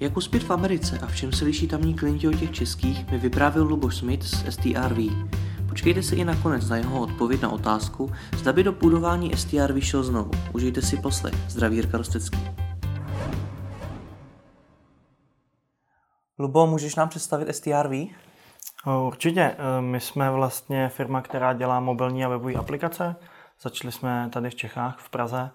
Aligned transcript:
Jak 0.00 0.16
uspět 0.16 0.42
v 0.42 0.50
Americe 0.50 0.98
a 0.98 1.06
v 1.06 1.16
čem 1.16 1.32
se 1.32 1.44
liší 1.44 1.68
tamní 1.68 1.94
klienti 1.94 2.28
od 2.28 2.38
těch 2.38 2.52
českých, 2.52 3.10
mi 3.10 3.18
vyprávěl 3.18 3.64
Luboš 3.64 3.96
Smith 3.96 4.22
z 4.22 4.54
STRV. 4.54 4.98
Počkejte 5.68 6.02
si 6.02 6.16
i 6.16 6.24
nakonec 6.24 6.68
na 6.68 6.76
jeho 6.76 7.00
odpověď 7.00 7.42
na 7.42 7.48
otázku, 7.48 8.12
zda 8.36 8.52
by 8.52 8.62
do 8.62 8.72
budování 8.72 9.36
STRV 9.36 9.84
šel 9.84 10.02
znovu. 10.02 10.30
Užijte 10.52 10.82
si 10.82 10.96
poslech. 10.96 11.34
Zdraví 11.48 11.76
Jirka 11.76 11.98
Rostecký. 11.98 12.38
Lubo, 16.38 16.66
můžeš 16.66 16.94
nám 16.94 17.08
představit 17.08 17.54
STRV? 17.54 17.92
Určitě. 19.06 19.56
My 19.80 20.00
jsme 20.00 20.30
vlastně 20.30 20.88
firma, 20.88 21.22
která 21.22 21.52
dělá 21.52 21.80
mobilní 21.80 22.24
a 22.24 22.28
webové 22.28 22.54
aplikace. 22.54 23.16
Začali 23.62 23.92
jsme 23.92 24.30
tady 24.32 24.50
v 24.50 24.54
Čechách, 24.54 24.98
v 24.98 25.10
Praze 25.10 25.50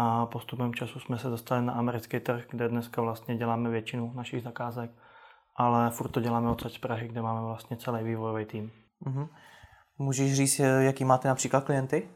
a 0.00 0.26
postupem 0.26 0.74
času 0.74 1.00
jsme 1.00 1.18
se 1.18 1.28
dostali 1.28 1.62
na 1.62 1.72
americký 1.72 2.20
trh, 2.20 2.44
kde 2.50 2.68
dneska 2.68 3.02
vlastně 3.02 3.36
děláme 3.36 3.70
většinu 3.70 4.12
našich 4.14 4.42
zakázek, 4.42 4.90
ale 5.56 5.90
furt 5.90 6.08
to 6.08 6.20
děláme 6.20 6.50
od 6.50 6.72
z 6.72 6.78
Prahy, 6.78 7.08
kde 7.08 7.22
máme 7.22 7.40
vlastně 7.40 7.76
celý 7.76 8.04
vývojový 8.04 8.44
tým. 8.44 8.70
Uh-huh. 9.06 9.28
Můžeš 9.98 10.34
říct, 10.34 10.58
jaký 10.78 11.04
máte 11.04 11.28
například 11.28 11.64
klienty? 11.64 12.08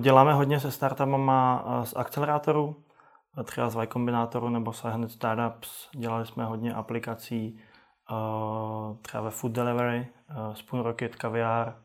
Děláme 0.00 0.34
hodně 0.34 0.60
se 0.60 0.70
startupama 0.70 1.64
z 1.84 1.96
akcelerátorů, 1.96 2.76
třeba 3.44 3.68
z 3.68 3.76
Y 3.76 3.86
Combinatoru 3.92 4.48
nebo 4.48 4.72
z 4.72 4.84
Startups. 5.06 5.90
Dělali 5.96 6.26
jsme 6.26 6.44
hodně 6.44 6.74
aplikací 6.74 7.60
třeba 9.02 9.22
ve 9.22 9.30
food 9.30 9.52
delivery, 9.52 10.08
Spoon 10.52 10.82
Rocket, 10.82 11.16
Caviar. 11.16 11.76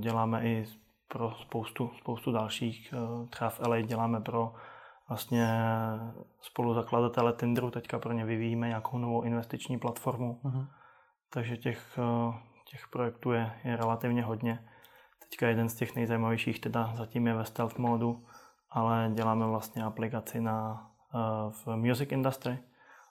Děláme 0.00 0.46
i 0.46 0.66
pro 1.12 1.34
spoustu, 1.34 1.90
spoustu 1.98 2.32
dalších. 2.32 2.94
Třeba 3.30 3.50
v 3.50 3.60
LA 3.60 3.80
děláme 3.80 4.20
pro 4.20 4.54
vlastně 5.08 5.48
spoluzakladatele 6.40 7.32
Tinderu, 7.32 7.70
teďka 7.70 7.98
pro 7.98 8.12
ně 8.12 8.24
vyvíjíme 8.24 8.68
nějakou 8.68 8.98
novou 8.98 9.22
investiční 9.22 9.78
platformu. 9.78 10.40
Uh-huh. 10.44 10.66
Takže 11.32 11.56
těch, 11.56 11.98
těch 12.70 12.88
projektů 12.88 13.32
je, 13.32 13.52
je 13.64 13.76
relativně 13.76 14.22
hodně. 14.22 14.68
Teďka 15.28 15.48
jeden 15.48 15.68
z 15.68 15.74
těch 15.74 15.96
nejzajímavějších 15.96 16.60
teda 16.60 16.92
zatím 16.94 17.26
je 17.26 17.34
ve 17.34 17.44
stealth 17.44 17.78
modu, 17.78 18.26
ale 18.70 19.10
děláme 19.14 19.46
vlastně 19.46 19.84
aplikaci 19.84 20.40
na, 20.40 20.90
v 21.50 21.76
music 21.76 22.12
industry 22.12 22.58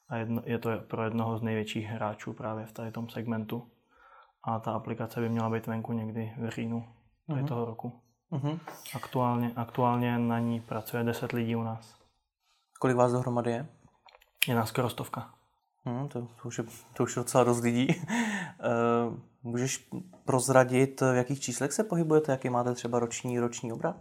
a 0.09 0.15
jedno, 0.15 0.41
je 0.45 0.59
to 0.59 0.69
pro 0.87 1.03
jednoho 1.03 1.37
z 1.37 1.41
největších 1.41 1.85
hráčů 1.85 2.33
právě 2.33 2.65
v 2.65 2.71
tady 2.71 2.91
tom 2.91 3.09
segmentu. 3.09 3.71
A 4.43 4.59
ta 4.59 4.71
aplikace 4.71 5.21
by 5.21 5.29
měla 5.29 5.49
být 5.49 5.67
venku 5.67 5.93
někdy 5.93 6.33
v 6.37 6.49
říjnu 6.49 6.98
uh-huh. 7.29 7.47
toho 7.47 7.65
roku. 7.65 8.01
Uh-huh. 8.31 8.59
Aktuálně, 8.95 9.51
aktuálně 9.55 10.17
na 10.17 10.39
ní 10.39 10.61
pracuje 10.61 11.03
10 11.03 11.31
lidí 11.31 11.55
u 11.55 11.63
nás. 11.63 11.95
Kolik 12.79 12.97
vás 12.97 13.11
dohromady 13.11 13.51
je? 13.51 13.67
Je 14.47 14.55
nás 14.55 14.69
skoro 14.69 14.89
stovka. 14.89 15.33
Hmm, 15.85 16.07
to, 16.07 16.21
to, 16.21 16.47
už 16.47 16.57
je, 16.57 16.63
to 16.93 17.03
už 17.03 17.15
je 17.15 17.19
docela 17.19 17.43
dost 17.43 17.61
lidí. 17.61 17.87
uh, 17.87 19.17
můžeš 19.51 19.89
prozradit, 20.25 21.01
v 21.01 21.15
jakých 21.15 21.41
číslech 21.41 21.73
se 21.73 21.83
pohybujete, 21.83 22.31
jaký 22.31 22.49
máte 22.49 22.73
třeba 22.73 22.99
roční, 22.99 23.39
roční 23.39 23.71
obrat? 23.73 23.95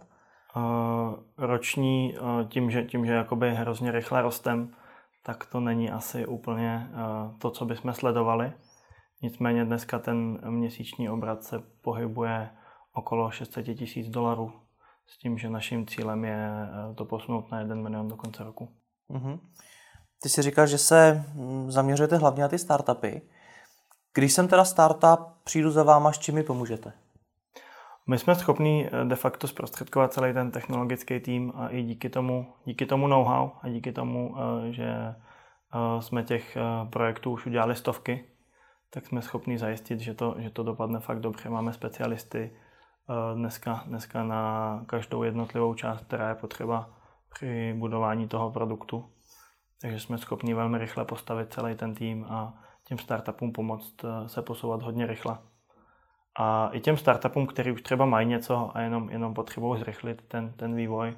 Uh, 0.55 1.13
roční, 1.37 2.17
uh, 2.19 2.47
tím, 2.47 2.71
že, 2.71 2.83
tím, 2.83 3.05
že 3.05 3.13
jakoby 3.13 3.55
hrozně 3.55 3.91
rychle 3.91 4.21
rostem, 4.21 4.75
tak 5.23 5.45
to 5.45 5.59
není 5.59 5.91
asi 5.91 6.25
úplně 6.25 6.89
uh, 6.91 7.37
to, 7.39 7.51
co 7.51 7.65
bychom 7.65 7.93
sledovali. 7.93 8.53
Nicméně 9.21 9.65
dneska 9.65 9.99
ten 9.99 10.39
měsíční 10.49 11.09
obrat 11.09 11.43
se 11.43 11.59
pohybuje 11.81 12.49
okolo 12.99 13.31
600 13.31 13.65
tisíc 13.77 14.09
dolarů 14.09 14.51
s 15.07 15.17
tím, 15.17 15.37
že 15.37 15.49
naším 15.49 15.87
cílem 15.87 16.25
je 16.25 16.49
to 16.95 17.05
posunout 17.05 17.51
na 17.51 17.59
1 17.59 17.75
milion 17.75 18.07
do 18.07 18.15
konce 18.15 18.43
roku. 18.43 18.69
Uh-huh. 19.09 19.39
Ty 20.21 20.29
si 20.29 20.41
říkal, 20.41 20.67
že 20.67 20.77
se 20.77 21.25
hm, 21.27 21.71
zaměřujete 21.71 22.17
hlavně 22.17 22.41
na 22.41 22.49
ty 22.49 22.57
startupy. 22.57 23.21
Když 24.13 24.33
jsem 24.33 24.47
teda 24.47 24.65
startup, 24.65 25.19
přijdu 25.43 25.71
za 25.71 25.83
váma, 25.83 26.11
s 26.11 26.19
čím 26.19 26.35
mi 26.35 26.43
pomůžete? 26.43 26.93
My 28.07 28.17
jsme 28.17 28.35
schopni 28.35 28.89
eh, 28.91 29.05
de 29.05 29.15
facto 29.15 29.47
zprostředkovat 29.47 30.13
celý 30.13 30.33
ten 30.33 30.51
technologický 30.51 31.19
tým 31.19 31.53
a 31.55 31.67
i 31.67 31.83
díky 31.83 32.09
tomu, 32.09 32.53
díky 32.65 32.85
tomu 32.85 33.07
know-how 33.07 33.49
a 33.61 33.69
díky 33.69 33.91
tomu, 33.91 34.35
eh, 34.37 34.71
že 34.71 34.87
eh, 34.87 36.01
jsme 36.01 36.23
těch 36.23 36.57
projektů 36.89 37.31
už 37.31 37.45
udělali 37.45 37.75
stovky, 37.75 38.25
tak 38.89 39.05
jsme 39.05 39.21
schopni 39.21 39.57
zajistit, 39.57 39.99
že 39.99 40.13
to, 40.13 40.35
že 40.37 40.49
to 40.49 40.63
dopadne 40.63 40.99
fakt 40.99 41.19
dobře. 41.19 41.49
Máme 41.49 41.73
specialisty 41.73 42.51
dneska, 43.35 43.83
dneska 43.85 44.23
na 44.23 44.83
každou 44.85 45.23
jednotlivou 45.23 45.73
část, 45.73 46.01
která 46.01 46.29
je 46.29 46.35
potřeba 46.35 46.89
při 47.29 47.75
budování 47.77 48.27
toho 48.27 48.51
produktu. 48.51 49.09
Takže 49.81 49.99
jsme 49.99 50.17
schopni 50.17 50.53
velmi 50.53 50.77
rychle 50.77 51.05
postavit 51.05 51.53
celý 51.53 51.75
ten 51.75 51.95
tým 51.95 52.25
a 52.29 52.53
těm 52.83 52.97
startupům 52.97 53.51
pomoct 53.51 53.95
se 54.27 54.41
posouvat 54.41 54.81
hodně 54.81 55.07
rychle. 55.07 55.37
A 56.39 56.69
i 56.73 56.79
těm 56.79 56.97
startupům, 56.97 57.47
který 57.47 57.71
už 57.71 57.81
třeba 57.81 58.05
mají 58.05 58.27
něco 58.27 58.71
a 58.73 58.81
jenom, 58.81 59.09
jenom 59.09 59.33
potřebují 59.33 59.79
zrychlit 59.79 60.21
ten, 60.27 60.53
ten 60.53 60.75
vývoj, 60.75 61.17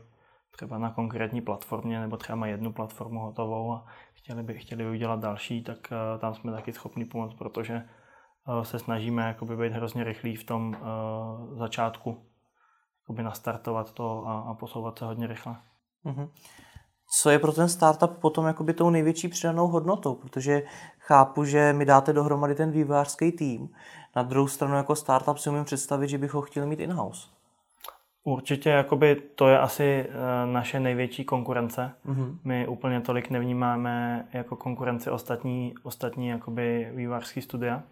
třeba 0.51 0.77
na 0.77 0.89
konkrétní 0.91 1.41
platformě, 1.41 1.99
nebo 1.99 2.17
třeba 2.17 2.35
mají 2.35 2.51
jednu 2.51 2.73
platformu 2.73 3.19
hotovou 3.19 3.73
a 3.73 3.85
chtěli 4.13 4.43
by, 4.43 4.57
chtěli 4.57 4.83
by 4.83 4.89
udělat 4.89 5.19
další, 5.19 5.63
tak 5.63 5.77
uh, 5.91 6.19
tam 6.19 6.33
jsme 6.33 6.51
taky 6.51 6.73
schopni 6.73 7.05
pomoct, 7.05 7.33
protože 7.33 7.89
se 8.63 8.79
snažíme 8.79 9.27
jakoby 9.27 9.57
být 9.57 9.73
hrozně 9.73 10.03
rychlí 10.03 10.35
v 10.35 10.43
tom 10.43 10.77
uh, 10.81 11.57
začátku, 11.57 12.25
jakoby 13.03 13.23
nastartovat 13.23 13.91
to 13.91 14.27
a, 14.27 14.39
a 14.39 14.53
posouvat 14.53 14.99
se 14.99 15.05
hodně 15.05 15.27
rychle. 15.27 15.55
Mm-hmm 16.05 16.29
co 17.13 17.29
je 17.29 17.39
pro 17.39 17.51
ten 17.51 17.69
startup 17.69 18.17
potom 18.17 18.45
jakoby 18.45 18.73
tou 18.73 18.89
největší 18.89 19.27
přidanou 19.27 19.67
hodnotou, 19.67 20.15
protože 20.15 20.63
chápu, 20.99 21.45
že 21.45 21.73
mi 21.73 21.85
dáte 21.85 22.13
dohromady 22.13 22.55
ten 22.55 22.71
vývojářský 22.71 23.31
tým. 23.31 23.69
Na 24.15 24.23
druhou 24.23 24.47
stranu 24.47 24.75
jako 24.75 24.95
startup 24.95 25.37
si 25.37 25.49
umím 25.49 25.63
představit, 25.63 26.07
že 26.07 26.17
bych 26.17 26.33
ho 26.33 26.41
chtěl 26.41 26.65
mít 26.65 26.79
in-house. 26.79 27.27
Určitě 28.23 28.69
jakoby 28.69 29.15
to 29.15 29.47
je 29.47 29.59
asi 29.59 29.83
eh, 29.83 30.45
naše 30.45 30.79
největší 30.79 31.23
konkurence. 31.23 31.91
Mm-hmm. 32.05 32.37
My 32.43 32.67
úplně 32.67 33.01
tolik 33.01 33.29
nevnímáme 33.29 34.27
jako 34.33 34.55
konkurenci 34.55 35.09
ostatní, 35.09 35.73
ostatní 35.83 36.27
jakoby 36.27 36.91
vývojářský 36.95 37.41
studia, 37.41 37.83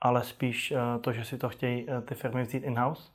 ale 0.00 0.24
spíš 0.24 0.72
eh, 0.72 0.98
to, 1.00 1.12
že 1.12 1.24
si 1.24 1.38
to 1.38 1.48
chtějí 1.48 1.86
eh, 1.88 2.00
ty 2.00 2.14
firmy 2.14 2.42
vzít 2.42 2.64
in-house. 2.64 3.10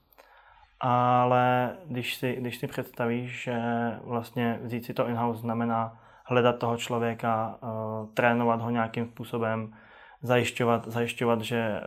Ale 0.79 1.75
když 1.85 2.15
si, 2.15 2.35
když 2.39 2.57
si 2.57 2.67
představíš, 2.67 3.43
že 3.43 3.61
vlastně 4.03 4.59
vzít 4.63 4.85
si 4.85 4.93
to 4.93 5.07
in-house 5.07 5.41
znamená 5.41 5.99
hledat 6.25 6.59
toho 6.59 6.77
člověka, 6.77 7.57
uh, 7.61 8.09
trénovat 8.13 8.61
ho 8.61 8.69
nějakým 8.69 9.05
způsobem, 9.07 9.73
zajišťovat, 10.21 10.87
zajišťovat 10.87 11.41
že 11.41 11.81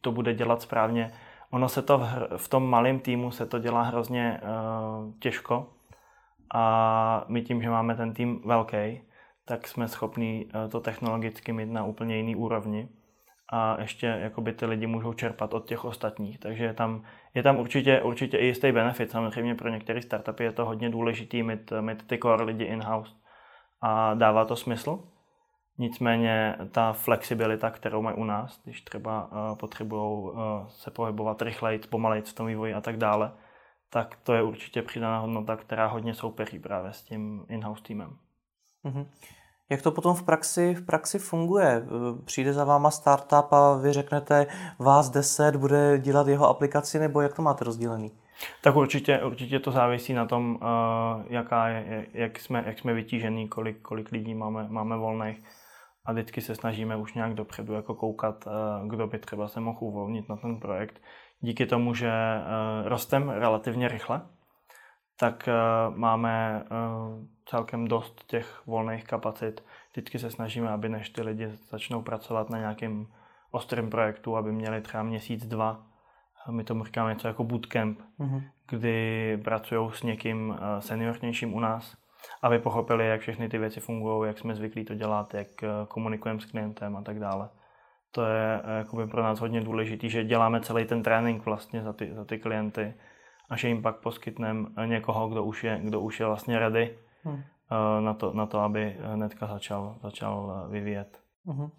to 0.00 0.12
bude 0.12 0.34
dělat 0.34 0.62
správně. 0.62 1.12
Ono 1.50 1.68
se 1.68 1.82
to 1.82 1.98
v, 1.98 2.06
v 2.36 2.48
tom 2.48 2.70
malém 2.70 2.98
týmu 2.98 3.30
se 3.30 3.46
to 3.46 3.58
dělá 3.58 3.82
hrozně 3.82 4.40
těžko. 5.18 5.72
A 6.54 7.24
my 7.28 7.42
tím, 7.42 7.62
že 7.62 7.70
máme 7.70 7.94
ten 7.94 8.14
tým 8.14 8.40
velký, 8.44 9.02
tak 9.44 9.68
jsme 9.68 9.88
schopni 9.88 10.46
to 10.70 10.80
technologicky 10.80 11.52
mít 11.52 11.70
na 11.70 11.84
úplně 11.84 12.16
jiný 12.16 12.36
úrovni 12.36 12.88
a 13.52 13.80
ještě 13.80 14.06
jakoby 14.06 14.52
ty 14.52 14.66
lidi 14.66 14.86
můžou 14.86 15.12
čerpat 15.12 15.54
od 15.54 15.68
těch 15.68 15.84
ostatních. 15.84 16.38
Takže 16.38 16.64
je 16.64 16.74
tam, 16.74 17.02
je 17.34 17.42
tam 17.42 17.56
určitě, 17.56 18.02
určitě 18.02 18.36
i 18.36 18.46
jistý 18.46 18.72
benefit. 18.72 19.10
Samozřejmě 19.10 19.54
pro 19.54 19.68
některé 19.68 20.02
startupy 20.02 20.44
je 20.44 20.52
to 20.52 20.64
hodně 20.64 20.90
důležitý 20.90 21.42
mít, 21.42 21.72
mít 21.80 22.06
ty 22.06 22.18
core 22.18 22.44
lidi 22.44 22.64
in-house 22.64 23.12
a 23.80 24.14
dává 24.14 24.44
to 24.44 24.56
smysl. 24.56 25.04
Nicméně 25.78 26.56
ta 26.70 26.92
flexibilita, 26.92 27.70
kterou 27.70 28.02
mají 28.02 28.16
u 28.16 28.24
nás, 28.24 28.60
když 28.64 28.82
třeba 28.82 29.32
uh, 29.32 29.58
potřebují 29.58 30.22
uh, 30.22 30.32
se 30.68 30.90
pohybovat 30.90 31.42
rychleji, 31.42 31.78
pomaleji 31.78 32.22
v 32.22 32.32
tom 32.32 32.46
vývoji 32.46 32.74
a 32.74 32.80
tak 32.80 32.96
dále, 32.96 33.32
tak 33.90 34.16
to 34.22 34.34
je 34.34 34.42
určitě 34.42 34.82
přidaná 34.82 35.18
hodnota, 35.18 35.56
která 35.56 35.86
hodně 35.86 36.14
soupeří 36.14 36.58
právě 36.58 36.92
s 36.92 37.02
tím 37.02 37.46
in-house 37.48 37.82
týmem. 37.82 38.16
Mm-hmm. 38.84 39.06
Jak 39.70 39.82
to 39.82 39.90
potom 39.90 40.14
v 40.14 40.22
praxi, 40.22 40.74
v 40.74 40.86
praxi 40.86 41.18
funguje? 41.18 41.86
Přijde 42.24 42.52
za 42.52 42.64
váma 42.64 42.90
startup 42.90 43.52
a 43.52 43.76
vy 43.76 43.92
řeknete, 43.92 44.46
vás 44.78 45.10
10 45.10 45.56
bude 45.56 45.98
dělat 45.98 46.28
jeho 46.28 46.48
aplikaci, 46.48 46.98
nebo 46.98 47.20
jak 47.20 47.34
to 47.34 47.42
máte 47.42 47.64
rozdělený? 47.64 48.12
Tak 48.62 48.76
určitě, 48.76 49.22
určitě 49.22 49.60
to 49.60 49.70
závisí 49.70 50.14
na 50.14 50.26
tom, 50.26 50.54
uh, 50.54 51.24
jaká 51.28 51.68
je, 51.68 52.06
jak, 52.12 52.38
jsme, 52.38 52.64
jak 52.66 52.78
jsme 52.78 52.94
vytížený, 52.94 53.48
kolik, 53.48 53.80
kolik 53.82 54.12
lidí 54.12 54.34
máme, 54.34 54.66
máme 54.68 54.96
volných. 54.96 55.42
A 56.04 56.12
vždycky 56.12 56.40
se 56.40 56.54
snažíme 56.54 56.96
už 56.96 57.14
nějak 57.14 57.34
dopředu 57.34 57.72
jako 57.72 57.94
koukat, 57.94 58.46
uh, 58.46 58.88
kdo 58.88 59.06
by 59.06 59.18
třeba 59.18 59.48
se 59.48 59.60
mohl 59.60 59.78
uvolnit 59.80 60.28
na 60.28 60.36
ten 60.36 60.60
projekt. 60.60 61.02
Díky 61.40 61.66
tomu, 61.66 61.94
že 61.94 62.12
rostem 62.84 63.28
relativně 63.28 63.88
rychle, 63.88 64.22
tak 65.18 65.48
máme 65.94 66.64
celkem 67.46 67.88
dost 67.88 68.24
těch 68.26 68.66
volných 68.66 69.04
kapacit. 69.04 69.64
Vždycky 69.92 70.18
se 70.18 70.30
snažíme, 70.30 70.68
aby 70.68 70.88
než 70.88 71.10
ty 71.10 71.22
lidi 71.22 71.48
začnou 71.70 72.02
pracovat 72.02 72.50
na 72.50 72.58
nějakém 72.58 73.06
ostrém 73.50 73.90
projektu, 73.90 74.36
aby 74.36 74.52
měli 74.52 74.80
třeba 74.80 75.02
měsíc, 75.02 75.46
dva. 75.46 75.86
My 76.50 76.64
tomu 76.64 76.84
říkáme 76.84 77.12
něco 77.12 77.28
jako 77.28 77.44
bootcamp, 77.44 78.00
mm-hmm. 78.18 78.42
kdy 78.68 79.38
pracují 79.44 79.90
s 79.92 80.02
někým 80.02 80.48
uh, 80.48 80.56
seniornějším 80.78 81.54
u 81.54 81.60
nás 81.60 81.96
aby 82.42 82.58
pochopili, 82.58 83.08
jak 83.08 83.20
všechny 83.20 83.48
ty 83.48 83.58
věci 83.58 83.80
fungují, 83.80 84.28
jak 84.28 84.38
jsme 84.38 84.54
zvyklí 84.54 84.84
to 84.84 84.94
dělat, 84.94 85.34
jak 85.34 85.62
eh, 85.62 85.68
komunikujeme 85.88 86.40
s 86.40 86.44
klientem 86.44 86.96
a 86.96 87.02
tak 87.02 87.18
dále. 87.18 87.48
To 88.10 88.24
je 88.24 88.60
eh, 88.64 88.78
jakoby 88.78 89.06
pro 89.06 89.22
nás 89.22 89.40
hodně 89.40 89.60
důležité, 89.60 90.08
že 90.08 90.24
děláme 90.24 90.60
celý 90.60 90.84
ten 90.84 91.02
trénink 91.02 91.44
vlastně 91.44 91.82
za 91.82 91.92
ty, 91.92 92.14
za 92.14 92.24
ty 92.24 92.38
klienty 92.38 92.94
a 93.50 93.56
že 93.56 93.68
jim 93.68 93.82
pak 93.82 93.96
poskytneme 93.96 94.68
někoho, 94.86 95.28
kdo 95.28 95.44
už 95.44 95.64
je, 95.64 95.80
kdo 95.82 96.00
už 96.00 96.20
je 96.20 96.26
vlastně 96.26 96.58
ready 96.58 96.98
hmm. 97.26 97.42
na, 98.04 98.14
to, 98.14 98.32
na 98.32 98.46
to, 98.46 98.60
aby 98.60 98.96
hnedka 99.00 99.46
začal, 99.46 99.96
začal 100.02 100.66
vyvíjet. 100.70 101.18
Hmm. 101.46 101.70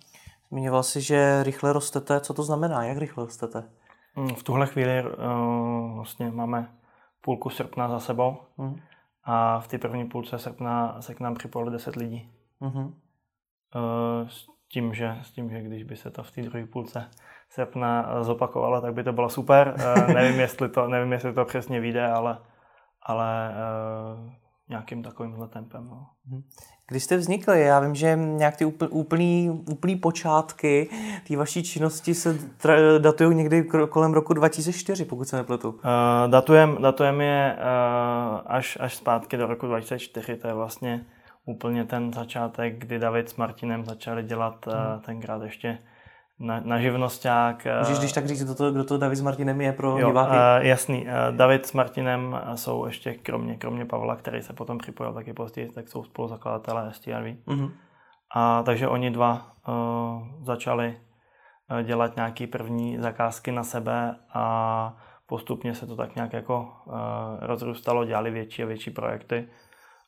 Zmiňoval 0.52 0.84
jsi, 0.84 1.02
že 1.02 1.44
rychle 1.44 1.74
rostete. 1.74 2.20
Co 2.20 2.34
to 2.34 2.44
znamená? 2.44 2.84
Jak 2.84 2.98
rychle 2.98 3.26
rostete? 3.26 3.64
Hmm, 4.14 4.36
v 4.36 4.44
tuhle 4.44 4.68
chvíli 4.68 5.04
vlastně 5.96 6.32
máme 6.32 6.72
půlku 7.22 7.50
srpna 7.50 7.90
za 7.90 8.00
sebou 8.00 8.38
hmm. 8.58 8.80
a 9.24 9.60
v 9.60 9.68
té 9.68 9.78
první 9.78 10.06
půlce 10.06 10.40
srpna 10.40 11.02
se 11.02 11.16
k 11.16 11.20
nám 11.20 11.36
připojilo 11.36 11.72
10 11.72 11.96
lidí. 11.96 12.32
Hmm. 12.62 12.94
S, 14.28 14.48
tím, 14.68 14.94
že, 14.94 15.18
s 15.22 15.32
tím, 15.32 15.50
že 15.50 15.62
když 15.62 15.84
by 15.84 15.96
se 15.96 16.12
to 16.12 16.24
v 16.24 16.32
té 16.32 16.42
druhé 16.42 16.66
půlce 16.66 17.10
srpna 17.50 18.24
zopakovalo, 18.24 18.82
tak 18.82 18.94
by 18.94 19.04
to 19.04 19.14
bylo 19.14 19.30
super. 19.30 19.76
Nevím, 20.14 20.40
jestli 20.40 20.70
to, 20.70 20.88
nevím, 20.88 21.12
jestli 21.12 21.34
to 21.34 21.46
přesně 21.46 21.80
vyjde, 21.80 22.08
ale, 22.08 22.38
ale 23.02 23.54
nějakým 24.70 25.04
takovým 25.04 25.36
tempem. 25.50 25.88
No. 25.90 26.08
Mhm. 26.28 26.44
Když 26.90 27.04
jste 27.04 27.18
vznikli, 27.18 27.62
já 27.62 27.80
vím, 27.80 27.96
že 27.96 28.16
nějak 28.16 28.58
ty 28.58 28.66
úplný, 28.90 29.64
úplný 29.70 29.96
počátky 29.96 30.90
té 31.28 31.38
vaší 31.38 31.64
činnosti 31.64 32.14
se 32.14 32.38
datují 32.98 33.36
někdy 33.36 33.64
kolem 33.90 34.14
roku 34.14 34.34
2004, 34.34 35.06
pokud 35.06 35.28
se 35.28 35.36
nepletu. 35.36 35.70
Uh, 35.70 35.80
datujem, 36.28 36.78
datujem 36.82 37.22
je 37.22 37.58
uh, 37.58 38.42
až, 38.46 38.78
až 38.82 38.96
zpátky 38.96 39.38
do 39.38 39.48
roku 39.48 39.66
2004, 39.66 40.36
to 40.36 40.48
je 40.48 40.54
vlastně 40.54 41.06
úplně 41.46 41.86
ten 41.86 42.14
začátek, 42.14 42.78
kdy 42.78 43.00
David 43.00 43.30
s 43.30 43.36
Martinem 43.36 43.86
začali 43.86 44.24
dělat 44.24 44.68
uh, 44.68 44.74
tenkrát 45.02 45.42
ještě 45.42 45.78
na, 46.40 46.62
na 46.64 46.80
živnosták. 46.80 47.68
Můžeš 47.80 48.00
když 48.00 48.14
tak 48.14 48.28
říct, 48.28 48.44
kdo 48.44 48.56
to, 48.56 48.72
kdo 48.72 48.84
to 48.84 48.98
David 48.98 49.18
s 49.18 49.22
Martinem 49.22 49.62
je 49.62 49.74
pro 49.74 50.00
jo, 50.00 50.08
diváky? 50.08 50.32
Uh, 50.32 50.66
jasný. 50.68 51.02
Uh, 51.02 51.36
David 51.36 51.66
s 51.66 51.74
Martinem 51.74 52.42
jsou 52.56 52.86
ještě, 52.86 53.14
kromě, 53.14 53.58
kromě 53.58 53.86
Pavla, 53.86 54.16
který 54.16 54.42
se 54.42 54.54
potom 54.54 54.78
připojil 54.78 55.14
taky 55.14 55.34
později, 55.34 55.72
tak 55.72 55.88
jsou 55.88 56.04
spoluzakladatelé 56.04 56.94
STRV. 56.94 57.26
Uh-huh. 57.48 57.72
A, 58.36 58.64
takže 58.64 58.88
oni 58.88 59.12
dva 59.12 59.52
uh, 59.68 59.74
začali 60.42 60.98
uh, 61.72 61.82
dělat 61.82 62.16
nějaké 62.16 62.48
první 62.48 62.98
zakázky 62.98 63.52
na 63.52 63.64
sebe 63.64 64.16
a 64.34 64.98
postupně 65.28 65.76
se 65.76 65.88
to 65.88 65.96
tak 65.96 66.16
nějak 66.16 66.34
jako 66.34 66.70
uh, 66.86 66.94
rozrůstalo, 67.40 68.06
dělali 68.06 68.32
větší 68.32 68.64
a 68.64 68.66
větší 68.66 68.92
projekty 68.92 69.48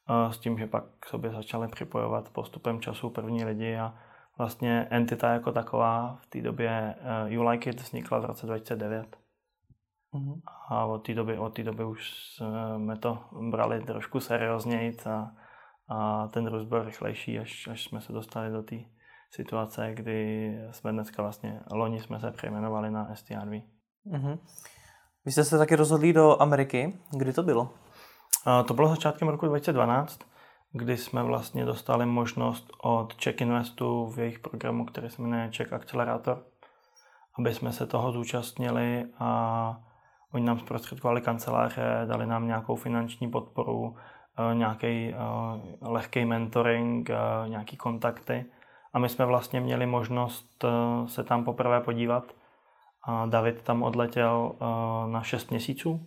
uh, 0.09 0.31
s 0.31 0.37
tím, 0.37 0.57
že 0.59 0.67
pak 0.67 0.83
k 0.99 1.05
sobě 1.05 1.31
začali 1.31 1.67
připojovat 1.67 2.29
postupem 2.29 2.79
času 2.79 3.09
první 3.09 3.45
lidi 3.45 3.77
a 3.77 3.93
vlastně 4.39 4.87
entita 4.89 5.33
jako 5.33 5.51
taková 5.51 6.17
v 6.21 6.27
té 6.27 6.41
době 6.41 6.95
uh, 7.25 7.31
You 7.31 7.43
Like 7.43 7.69
It 7.69 7.81
vznikla 7.81 8.19
v 8.19 8.25
roce 8.25 8.45
2009. 8.45 9.17
Mm-hmm. 10.13 10.41
A 10.69 10.85
od 10.85 10.97
té 10.97 11.13
doby, 11.13 11.37
od 11.37 11.49
té 11.49 11.63
doby 11.63 11.85
už 11.85 12.11
jsme 12.77 12.97
to 12.97 13.19
brali 13.49 13.83
trošku 13.83 14.19
seriózněji 14.19 14.97
a, 15.05 15.31
a 15.89 16.27
ten 16.27 16.47
růst 16.47 16.65
byl 16.65 16.83
rychlejší, 16.83 17.39
až, 17.39 17.67
až 17.67 17.83
jsme 17.83 18.01
se 18.01 18.13
dostali 18.13 18.51
do 18.51 18.63
té 18.63 18.75
situace, 19.31 19.91
kdy 19.93 20.51
jsme 20.71 20.91
dneska 20.91 21.21
vlastně, 21.21 21.59
loni 21.71 21.99
jsme 21.99 22.19
se 22.19 22.31
přejmenovali 22.31 22.91
na 22.91 23.15
STRV. 23.15 23.51
Mm-hmm. 24.07 24.39
Vy 25.25 25.31
jste 25.31 25.43
se 25.43 25.57
taky 25.57 25.75
rozhodli 25.75 26.13
do 26.13 26.41
Ameriky. 26.41 26.99
Kdy 27.17 27.33
to 27.33 27.43
bylo? 27.43 27.69
A 28.45 28.63
to 28.63 28.73
bylo 28.73 28.89
začátkem 28.89 29.27
roku 29.27 29.45
2012 29.45 30.19
kdy 30.71 30.97
jsme 30.97 31.23
vlastně 31.23 31.65
dostali 31.65 32.05
možnost 32.05 32.71
od 32.81 33.15
Czech 33.15 33.41
Investu 33.41 34.05
v 34.05 34.19
jejich 34.19 34.39
programu, 34.39 34.85
který 34.85 35.09
se 35.09 35.21
jmenuje 35.21 35.49
Czech 35.51 35.73
Accelerator, 35.73 36.43
aby 37.39 37.53
jsme 37.53 37.71
se 37.71 37.87
toho 37.87 38.11
zúčastnili 38.11 39.05
a 39.19 39.81
oni 40.33 40.45
nám 40.45 40.59
zprostředkovali 40.59 41.21
kanceláře, 41.21 42.05
dali 42.05 42.25
nám 42.25 42.47
nějakou 42.47 42.75
finanční 42.75 43.31
podporu, 43.31 43.95
eh, 44.37 44.55
nějaký 44.55 44.87
eh, 44.87 45.15
lehký 45.81 46.25
mentoring, 46.25 47.09
eh, 47.09 47.15
nějaký 47.47 47.77
kontakty. 47.77 48.45
A 48.93 48.99
my 48.99 49.09
jsme 49.09 49.25
vlastně 49.25 49.61
měli 49.61 49.85
možnost 49.85 50.65
se 51.05 51.23
tam 51.23 51.43
poprvé 51.43 51.81
podívat. 51.81 52.23
David 53.25 53.61
tam 53.61 53.83
odletěl 53.83 54.55
na 55.07 55.23
6 55.23 55.49
měsíců 55.51 56.05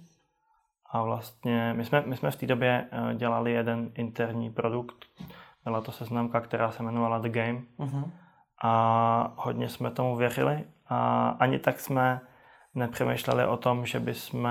a 0.93 1.03
vlastně 1.03 1.75
my 1.77 1.85
jsme, 1.85 2.03
my 2.07 2.17
jsme 2.17 2.31
v 2.31 2.37
té 2.37 2.47
době 2.47 2.89
eh, 2.91 3.15
dělali 3.15 3.53
jeden 3.53 3.91
interní 3.95 4.51
produkt. 4.51 5.05
Byla 5.65 5.81
to 5.81 5.93
seznamka, 5.93 6.41
která 6.41 6.71
se 6.71 6.83
jmenovala 6.83 7.19
The 7.19 7.29
Game. 7.29 7.61
Uh-huh. 7.79 8.11
A 8.63 9.33
hodně 9.37 9.69
jsme 9.69 9.91
tomu 9.91 10.17
věřili. 10.17 10.65
A 10.89 11.29
ani 11.29 11.59
tak 11.59 11.81
jsme 11.81 12.21
nepřemýšleli 12.75 13.47
o 13.47 13.57
tom, 13.57 13.87
že 13.87 14.01
bychom 14.01 14.49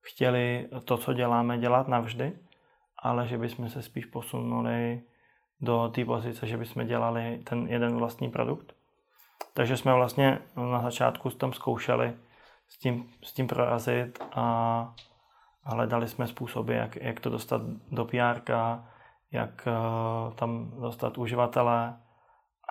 chtěli 0.00 0.68
to, 0.84 0.96
co 0.96 1.12
děláme, 1.12 1.58
dělat 1.58 1.88
navždy, 1.88 2.32
ale 2.98 3.28
že 3.28 3.38
bychom 3.38 3.68
se 3.68 3.82
spíš 3.82 4.04
posunuli 4.04 5.02
do 5.60 5.88
té 5.94 6.04
pozice, 6.04 6.46
že 6.46 6.56
bychom 6.56 6.86
dělali 6.86 7.40
ten 7.44 7.66
jeden 7.66 7.96
vlastní 7.96 8.30
produkt. 8.30 8.72
Takže 9.54 9.76
jsme 9.76 9.94
vlastně 9.94 10.38
na 10.56 10.80
začátku 10.80 11.30
tam 11.30 11.52
zkoušeli 11.52 12.12
s 12.68 12.78
tím, 12.78 13.10
s 13.22 13.32
tím 13.32 13.46
prorazit 13.46 14.18
a 14.32 14.94
hledali 15.62 16.08
jsme 16.08 16.26
způsoby, 16.26 16.76
jak, 16.76 16.96
jak 16.96 17.20
to 17.20 17.30
dostat 17.30 17.62
do 17.90 18.04
PR, 18.04 18.40
jak 19.32 19.68
uh, 19.68 20.34
tam 20.34 20.72
dostat 20.80 21.18
uživatele 21.18 21.96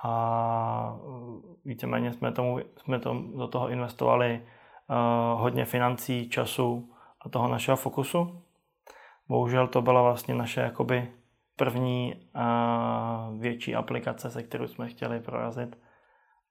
a 0.03 0.95
víceméně 1.65 2.13
jsme, 2.13 2.31
tomu, 2.31 2.59
jsme 2.77 2.99
tomu, 2.99 3.37
do 3.37 3.47
toho 3.47 3.69
investovali 3.69 4.41
uh, 4.41 5.41
hodně 5.41 5.65
financí, 5.65 6.29
času 6.29 6.93
a 7.25 7.29
toho 7.29 7.47
našeho 7.47 7.77
fokusu. 7.77 8.41
Bohužel 9.27 9.67
to 9.67 9.81
byla 9.81 10.01
vlastně 10.01 10.35
naše 10.35 10.61
jakoby 10.61 11.11
první 11.55 12.15
uh, 12.15 13.41
větší 13.41 13.75
aplikace, 13.75 14.31
se 14.31 14.43
kterou 14.43 14.67
jsme 14.67 14.87
chtěli 14.87 15.19
prorazit 15.19 15.77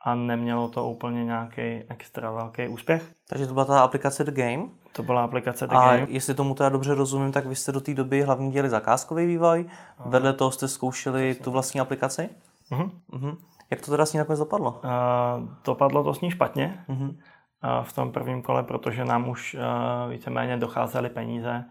a 0.01 0.15
nemělo 0.15 0.69
to 0.69 0.89
úplně 0.89 1.25
nějaký 1.25 1.63
extra 1.89 2.31
velký 2.31 2.69
úspěch. 2.69 3.13
Takže 3.29 3.47
to 3.47 3.53
byla 3.55 3.65
ta 3.65 3.83
aplikace 3.83 4.25
The 4.25 4.31
Game? 4.31 4.69
To 4.93 5.03
byla 5.03 5.25
aplikace 5.25 5.67
The 5.67 5.77
a 5.77 5.97
Game. 5.97 6.07
jestli 6.11 6.35
tomu 6.35 6.55
teda 6.55 6.69
dobře 6.69 6.95
rozumím, 6.95 7.33
tak 7.33 7.47
vy 7.47 7.55
jste 7.55 7.73
do 7.73 7.81
té 7.81 7.95
doby 7.95 8.23
hlavně 8.23 8.51
dělali 8.51 8.71
zakázkový 8.71 9.27
vývoj, 9.27 9.65
Aha. 9.99 10.11
vedle 10.11 10.33
toho 10.33 10.51
jste 10.51 10.69
zkoušeli 10.69 11.35
tu 11.35 11.51
vlastní 11.51 11.81
aplikaci? 11.81 12.29
Uh-huh. 12.73 12.91
Uh-huh. 13.13 13.37
Jak 13.71 13.81
to 13.81 13.91
teda 13.91 14.07
s 14.07 14.13
ní 14.13 14.19
nakonec 14.19 14.39
dopadlo? 14.39 14.81
Uh, 14.85 15.49
dopadlo 15.65 16.05
to 16.05 16.15
s 16.15 16.21
ní 16.21 16.31
špatně 16.31 16.85
uh-huh. 16.89 17.09
uh, 17.09 17.83
v 17.83 17.93
tom 17.93 18.13
prvním 18.13 18.43
kole, 18.43 18.63
protože 18.63 19.05
nám 19.05 19.29
už 19.29 19.55
uh, 19.55 20.11
víceméně 20.11 20.57
docházely 20.57 21.09
peníze, 21.09 21.65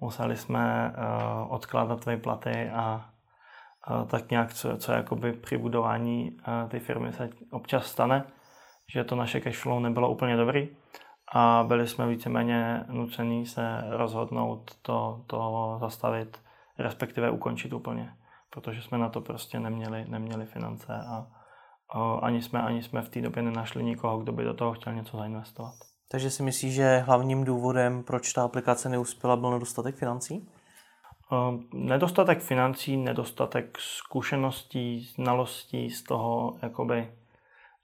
museli 0.00 0.36
jsme 0.36 0.94
uh, 0.96 1.52
odkládat 1.52 2.06
výplaty 2.06 2.70
a 2.70 3.04
tak 4.06 4.30
nějak, 4.30 4.54
co, 4.54 4.76
co 4.76 4.92
jakoby 4.92 5.32
při 5.32 5.58
budování 5.58 6.36
té 6.68 6.78
firmy 6.78 7.12
se 7.12 7.30
občas 7.50 7.86
stane, 7.86 8.24
že 8.94 9.04
to 9.04 9.16
naše 9.16 9.40
cashflow 9.40 9.80
nebylo 9.80 10.10
úplně 10.10 10.36
dobrý 10.36 10.68
a 11.34 11.64
byli 11.68 11.88
jsme 11.88 12.06
víceméně 12.06 12.84
nucení 12.88 13.46
se 13.46 13.84
rozhodnout 13.90 14.70
to, 14.82 15.24
to 15.26 15.76
zastavit, 15.80 16.38
respektive 16.78 17.30
ukončit 17.30 17.72
úplně, 17.72 18.12
protože 18.50 18.82
jsme 18.82 18.98
na 18.98 19.08
to 19.08 19.20
prostě 19.20 19.60
neměli, 19.60 20.04
neměli 20.08 20.46
finance 20.46 20.94
a, 20.94 21.26
a 21.90 22.14
ani, 22.14 22.42
jsme, 22.42 22.62
ani 22.62 22.82
jsme 22.82 23.02
v 23.02 23.08
té 23.08 23.20
době 23.20 23.42
nenašli 23.42 23.84
nikoho, 23.84 24.18
kdo 24.18 24.32
by 24.32 24.44
do 24.44 24.54
toho 24.54 24.72
chtěl 24.72 24.92
něco 24.92 25.16
zainvestovat. 25.16 25.74
Takže 26.10 26.30
si 26.30 26.42
myslíš, 26.42 26.74
že 26.74 26.98
hlavním 26.98 27.44
důvodem, 27.44 28.02
proč 28.02 28.32
ta 28.32 28.44
aplikace 28.44 28.88
neuspěla, 28.88 29.36
byl 29.36 29.50
nedostatek 29.50 29.94
financí? 29.94 30.48
Ehm, 31.32 31.68
nedostatek 31.72 32.40
financí, 32.40 32.96
nedostatek 32.96 33.78
zkušeností, 33.80 35.00
znalostí 35.00 35.90
z 35.90 36.02
toho 36.02 36.56
jakoby 36.62 37.21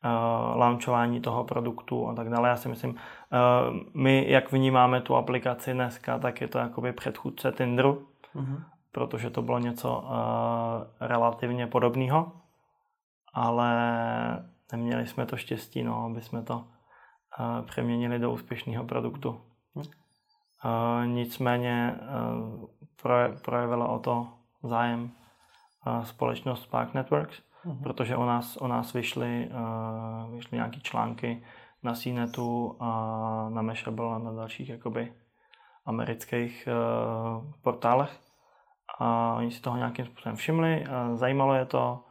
uh, 0.05 0.57
launchování 0.57 1.21
toho 1.21 1.45
produktu 1.45 2.09
a 2.09 2.15
tak 2.15 2.31
dále. 2.31 2.49
Já 2.49 2.57
si 2.57 2.69
myslím, 2.69 2.91
uh, 2.91 2.97
my 3.95 4.25
jak 4.29 4.53
vnímáme 4.53 5.01
tu 5.01 5.17
aplikaci 5.17 5.73
dneska, 5.73 6.19
tak 6.19 6.41
je 6.41 6.49
to 6.49 6.59
jakoby 6.59 6.93
předchůdce 6.93 7.53
Tinderu, 7.53 8.07
uh-huh. 8.37 8.65
protože 8.93 9.31
to 9.31 9.43
bylo 9.43 9.59
něco 9.59 9.99
uh, 9.99 10.11
relativně 11.01 11.67
podobného, 11.67 12.33
ale 13.35 13.73
neměli 14.73 15.07
jsme 15.07 15.27
to 15.27 15.37
štěstí, 15.37 15.83
no, 15.83 16.05
aby 16.05 16.21
jsme 16.21 16.43
to 16.43 16.55
uh, 16.55 17.67
přeměnili 17.67 18.19
do 18.19 18.33
úspěšného 18.33 18.85
produktu. 18.85 19.41
Uh, 20.65 21.07
nicméně 21.07 21.99
uh, 22.01 22.69
projevila 23.45 23.89
o 23.89 23.99
to 23.99 24.29
zájem 24.63 25.11
společnost 26.03 26.63
Spark 26.63 26.95
Networks, 26.95 27.43
uh-huh. 27.65 27.83
protože 27.83 28.17
o 28.17 28.27
nás, 28.27 28.57
o 28.57 28.69
nás 28.69 28.93
vyšly, 28.93 29.51
uh, 29.51 30.35
vyšly 30.35 30.57
nějaké 30.57 30.81
články 30.81 31.45
na 31.83 31.95
CNETu 31.95 32.77
a 32.81 32.91
na 33.51 33.63
Mashable 33.63 34.15
a 34.15 34.19
na 34.19 34.33
dalších 34.33 34.69
jakoby 34.69 35.13
amerických 35.87 36.69
uh, 36.69 37.45
portálech 37.63 38.21
a 38.99 39.35
oni 39.35 39.51
si 39.51 39.61
toho 39.61 39.77
nějakým 39.77 40.07
způsobem 40.07 40.37
všimli, 40.37 40.87
zajímalo 41.15 41.55
je 41.55 41.67
to 41.67 42.05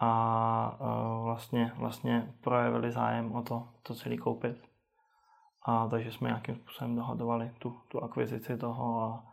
a 0.00 0.78
vlastně, 1.22 1.72
vlastně 1.76 2.34
projevili 2.40 2.92
zájem 2.92 3.32
o 3.32 3.42
to, 3.42 3.68
to 3.82 3.94
celý 3.94 4.18
koupit. 4.18 4.56
A 5.62 5.88
takže 5.88 6.12
jsme 6.12 6.28
nějakým 6.28 6.54
způsobem 6.54 6.96
dohadovali 6.96 7.50
tu, 7.58 7.80
tu 7.88 8.02
akvizici 8.02 8.56
toho 8.56 9.02
a 9.02 9.24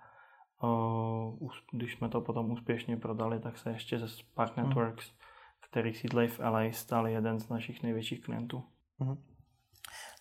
uh, 0.68 1.50
když 1.72 1.94
jsme 1.94 2.10
to 2.10 2.22
potom 2.22 2.52
úspěšně 2.52 2.98
prodali, 2.98 3.40
tak 3.40 3.58
se 3.58 3.70
ještě 3.70 4.00
ze 4.00 4.08
Spark 4.08 4.58
mhm. 4.58 4.68
Networks, 4.68 5.12
který 5.74 5.94
sídlí 5.94 6.28
v 6.28 6.40
LA, 6.40 6.62
stal 6.72 7.08
jeden 7.08 7.40
z 7.40 7.50
našich 7.50 7.84
největších 7.84 8.24
klientů. 8.24 8.64
Mm. 9.00 9.16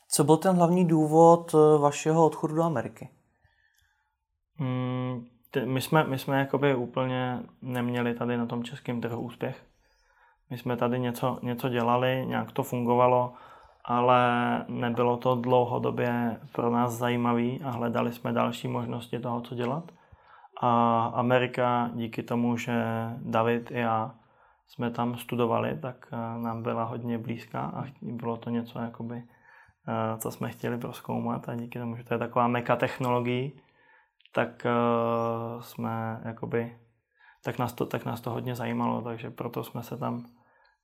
Co 0.09 0.25
byl 0.25 0.37
ten 0.37 0.57
hlavní 0.57 0.89
důvod 0.89 1.55
eh, 1.55 1.79
vašeho 1.79 2.27
odchodu 2.27 2.55
do 2.55 2.63
Ameriky? 2.63 3.09
Mm, 4.59 5.27
ty, 5.51 5.67
my 5.67 5.81
jsme, 5.81 6.05
my 6.05 6.19
jsme 6.19 6.39
jakoby 6.39 6.75
úplně 6.75 7.43
neměli 7.63 8.15
tady 8.15 8.37
na 8.37 8.47
tom 8.47 8.65
českém 8.65 9.01
trhu 9.01 9.21
úspěch. 9.21 9.65
My 10.51 10.59
jsme 10.59 10.77
tady 10.77 11.01
něco, 11.01 11.39
něco 11.43 11.69
dělali, 11.69 12.25
nějak 12.27 12.53
to 12.53 12.63
fungovalo, 12.63 13.33
ale 13.85 14.25
nebylo 14.69 15.17
to 15.17 15.35
dlouhodobě 15.35 16.41
pro 16.53 16.71
nás 16.71 16.93
zajímavé 16.93 17.59
a 17.65 17.71
hledali 17.71 18.13
jsme 18.13 18.33
další 18.33 18.69
možnosti 18.69 19.19
toho, 19.19 19.41
co 19.41 19.55
dělat. 19.55 19.93
A 20.61 21.05
Amerika 21.15 21.91
díky 21.95 22.23
tomu, 22.23 22.57
že 22.57 22.85
David 23.17 23.71
i 23.71 23.79
já 23.79 24.15
jsme 24.73 24.91
tam 24.91 25.19
studovali, 25.19 25.79
tak 25.79 26.09
eh, 26.13 26.17
nám 26.17 26.63
byla 26.63 26.85
hodně 26.85 27.19
blízká 27.19 27.61
a 27.61 27.85
bylo 28.03 28.37
to 28.37 28.51
něco, 28.51 28.79
jakoby, 28.79 29.23
eh, 29.89 30.19
co 30.19 30.31
jsme 30.31 30.51
chtěli 30.51 30.79
proskoumat 30.79 31.49
a 31.49 31.55
díky 31.55 31.79
tomu, 31.79 31.97
že 31.97 32.05
to 32.05 32.15
je 32.15 32.19
taková 32.19 32.49
meka 32.49 32.77
technologií, 32.77 33.61
tak 34.35 34.67
uh, 34.67 35.61
jsme 35.61 36.21
jakoby, 36.25 36.79
tak 37.45 37.59
nás, 37.59 37.73
to, 37.73 37.87
tak 37.87 38.05
nás 38.05 38.21
to 38.21 38.31
hodně 38.31 38.55
zajímalo, 38.55 39.03
takže 39.03 39.31
proto 39.31 39.65
jsme 39.65 39.83
se 39.83 39.97
tam 39.97 40.27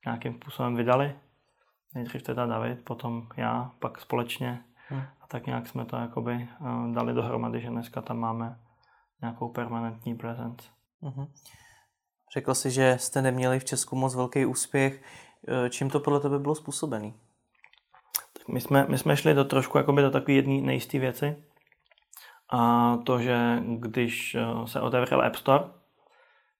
nějakým 0.04 0.34
způsobem 0.34 0.76
vydali. 0.76 1.14
Nejdřív 1.94 2.22
teda 2.22 2.46
David, 2.46 2.84
potom 2.84 3.28
já, 3.36 3.70
pak 3.78 4.00
společně. 4.00 4.64
Hmm. 4.88 5.02
A 5.20 5.26
tak 5.28 5.46
nějak 5.46 5.66
jsme 5.66 5.84
to 5.84 5.96
jakoby 5.96 6.48
dali 6.92 7.14
dohromady, 7.14 7.60
že 7.60 7.68
dneska 7.68 8.02
tam 8.02 8.18
máme 8.18 8.58
nějakou 9.20 9.48
permanentní 9.48 10.14
prezenci. 10.14 10.68
Hmm. 11.02 11.26
Řekl 12.32 12.54
jsi, 12.54 12.70
že 12.70 12.96
jste 12.98 13.22
neměli 13.22 13.60
v 13.60 13.64
Česku 13.64 13.96
moc 13.96 14.14
velký 14.14 14.46
úspěch. 14.46 15.02
Eh, 15.48 15.70
čím 15.70 15.90
to 15.90 16.00
podle 16.00 16.20
tebe 16.20 16.38
bylo 16.38 16.54
způsobený? 16.54 17.14
Tak 18.38 18.48
my 18.48 18.60
jsme, 18.60 18.86
my 18.88 18.98
jsme 18.98 19.16
šli 19.16 19.34
do 19.34 19.44
trošku 19.44 19.78
jakoby 19.78 20.02
do 20.02 20.10
takové 20.10 20.32
jedné 20.32 20.60
nejisté 20.60 20.98
věci, 20.98 21.36
a 22.50 22.96
to, 23.04 23.18
že 23.18 23.62
když 23.66 24.34
eh, 24.34 24.66
se 24.66 24.80
otevřel 24.80 25.22
App 25.22 25.36
Store, 25.36 25.64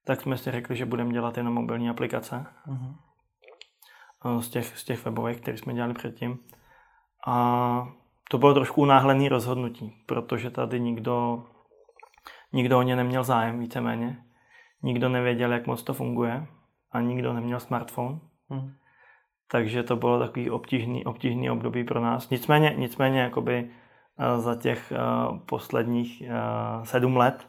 tak 0.05 0.21
jsme 0.21 0.39
si 0.39 0.51
řekli, 0.51 0.77
že 0.77 0.87
budeme 0.87 1.13
dělat 1.13 1.37
jenom 1.37 1.55
mobilní 1.55 1.91
aplikace 1.91 2.47
uh-huh. 2.67 4.41
z, 4.41 4.49
těch, 4.49 4.79
z 4.79 4.85
těch 4.85 5.05
webových, 5.05 5.41
které 5.41 5.59
jsme 5.59 5.75
dělali 5.75 5.95
předtím. 5.95 6.39
A 7.27 7.89
to 8.31 8.39
bylo 8.39 8.55
trošku 8.55 8.83
unáhlený 8.83 9.29
rozhodnutí, 9.29 10.03
protože 10.07 10.51
tady 10.51 10.81
nikdo, 10.81 11.45
nikdo 12.53 12.79
o 12.79 12.83
ně 12.83 12.97
neměl 12.97 13.25
zájem 13.25 13.61
víceméně. 13.61 14.25
Nikdo 14.83 15.09
nevěděl, 15.09 15.53
jak 15.53 15.67
moc 15.67 15.83
to 15.83 15.95
funguje 15.95 16.47
a 16.93 17.01
nikdo 17.01 17.33
neměl 17.33 17.61
smartphone. 17.61 18.19
Uh-huh. 18.51 18.73
Takže 19.51 19.83
to 19.83 19.97
bylo 19.97 20.19
takový 20.19 20.51
obtížný, 20.51 21.05
obtížný 21.05 21.51
období 21.51 21.85
pro 21.85 22.01
nás. 22.01 22.31
Nicméně, 22.31 22.75
nicméně 22.77 23.21
jakoby 23.21 23.71
za 24.37 24.55
těch 24.55 24.93
posledních 25.47 26.23
sedm 26.83 27.17
let 27.17 27.49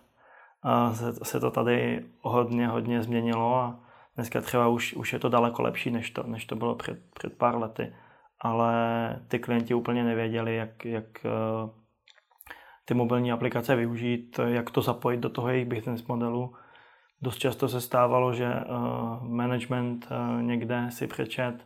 se 1.23 1.39
to 1.39 1.51
tady 1.51 2.05
hodně, 2.21 2.67
hodně 2.67 3.03
změnilo 3.03 3.55
a 3.55 3.79
dneska 4.15 4.41
třeba 4.41 4.67
už, 4.67 4.93
už 4.93 5.13
je 5.13 5.19
to 5.19 5.29
daleko 5.29 5.61
lepší, 5.61 5.91
než 5.91 6.11
to, 6.11 6.23
než 6.23 6.45
to 6.45 6.55
bylo 6.55 6.75
před, 6.75 6.99
před 7.13 7.37
pár 7.37 7.57
lety. 7.57 7.93
Ale 8.41 8.73
ty 9.27 9.39
klienti 9.39 9.73
úplně 9.73 10.03
nevěděli, 10.03 10.55
jak, 10.55 10.85
jak 10.85 11.25
ty 12.85 12.93
mobilní 12.93 13.31
aplikace 13.31 13.75
využít, 13.75 14.39
jak 14.45 14.69
to 14.69 14.81
zapojit 14.81 15.17
do 15.17 15.29
toho 15.29 15.49
jejich 15.49 15.67
business 15.67 16.07
modelu. 16.07 16.55
Dost 17.21 17.37
často 17.37 17.67
se 17.67 17.81
stávalo, 17.81 18.33
že 18.33 18.53
management 19.21 20.07
někde 20.41 20.91
si 20.91 21.07
přečet, 21.07 21.65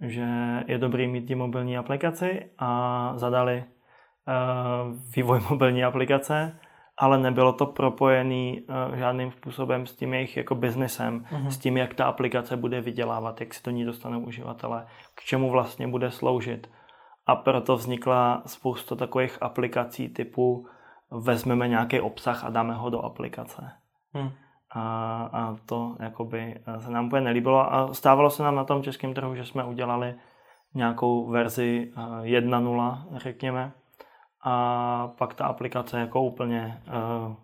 že 0.00 0.26
je 0.66 0.78
dobrý 0.78 1.08
mít 1.08 1.26
ty 1.26 1.34
mobilní 1.34 1.78
aplikaci 1.78 2.50
a 2.58 3.12
zadali 3.16 3.64
Eh, 4.28 4.94
vývoj 5.16 5.40
mobilní 5.50 5.84
aplikace, 5.84 6.58
ale 6.96 7.18
nebylo 7.18 7.52
to 7.52 7.66
propojený 7.66 8.66
žádným 8.94 9.32
způsobem 9.32 9.86
s 9.86 9.96
tím 9.96 10.14
jejich 10.14 10.36
jako 10.36 10.54
biznesem, 10.54 11.20
uh-huh. 11.20 11.48
s 11.48 11.58
tím, 11.58 11.76
jak 11.76 11.94
ta 11.94 12.04
aplikace 12.04 12.56
bude 12.56 12.80
vydělávat, 12.80 13.40
jak 13.40 13.54
si 13.54 13.62
to 13.62 13.70
ní 13.70 13.84
dostanou 13.84 14.20
uživatelé, 14.20 14.86
k 15.14 15.24
čemu 15.24 15.50
vlastně 15.50 15.88
bude 15.88 16.10
sloužit. 16.10 16.70
A 17.26 17.36
proto 17.36 17.76
vznikla 17.76 18.42
spousta 18.46 18.96
takových 18.96 19.42
aplikací 19.42 20.08
typu 20.08 20.66
vezmeme 21.10 21.68
nějaký 21.68 22.00
obsah 22.00 22.44
a 22.44 22.50
dáme 22.50 22.74
ho 22.74 22.90
do 22.90 23.00
aplikace. 23.00 23.72
Uh-huh. 24.14 24.32
A, 24.70 24.82
a 25.32 25.56
to 25.66 25.96
jakoby 26.00 26.60
eh, 26.66 26.80
se 26.80 26.90
nám 26.90 27.06
úplně 27.06 27.22
nelíbilo 27.22 27.74
a 27.74 27.94
stávalo 27.94 28.30
se 28.30 28.42
nám 28.42 28.54
na 28.54 28.64
tom 28.64 28.82
českém 28.82 29.14
trhu, 29.14 29.34
že 29.34 29.44
jsme 29.44 29.64
udělali 29.64 30.14
nějakou 30.74 31.30
verzi 31.30 31.92
1.0, 32.22 33.04
řekněme, 33.16 33.72
a 34.44 35.08
pak 35.18 35.34
ta 35.34 35.46
aplikace 35.46 36.00
jako 36.00 36.22
úplně 36.22 36.82
uh, 36.86 37.34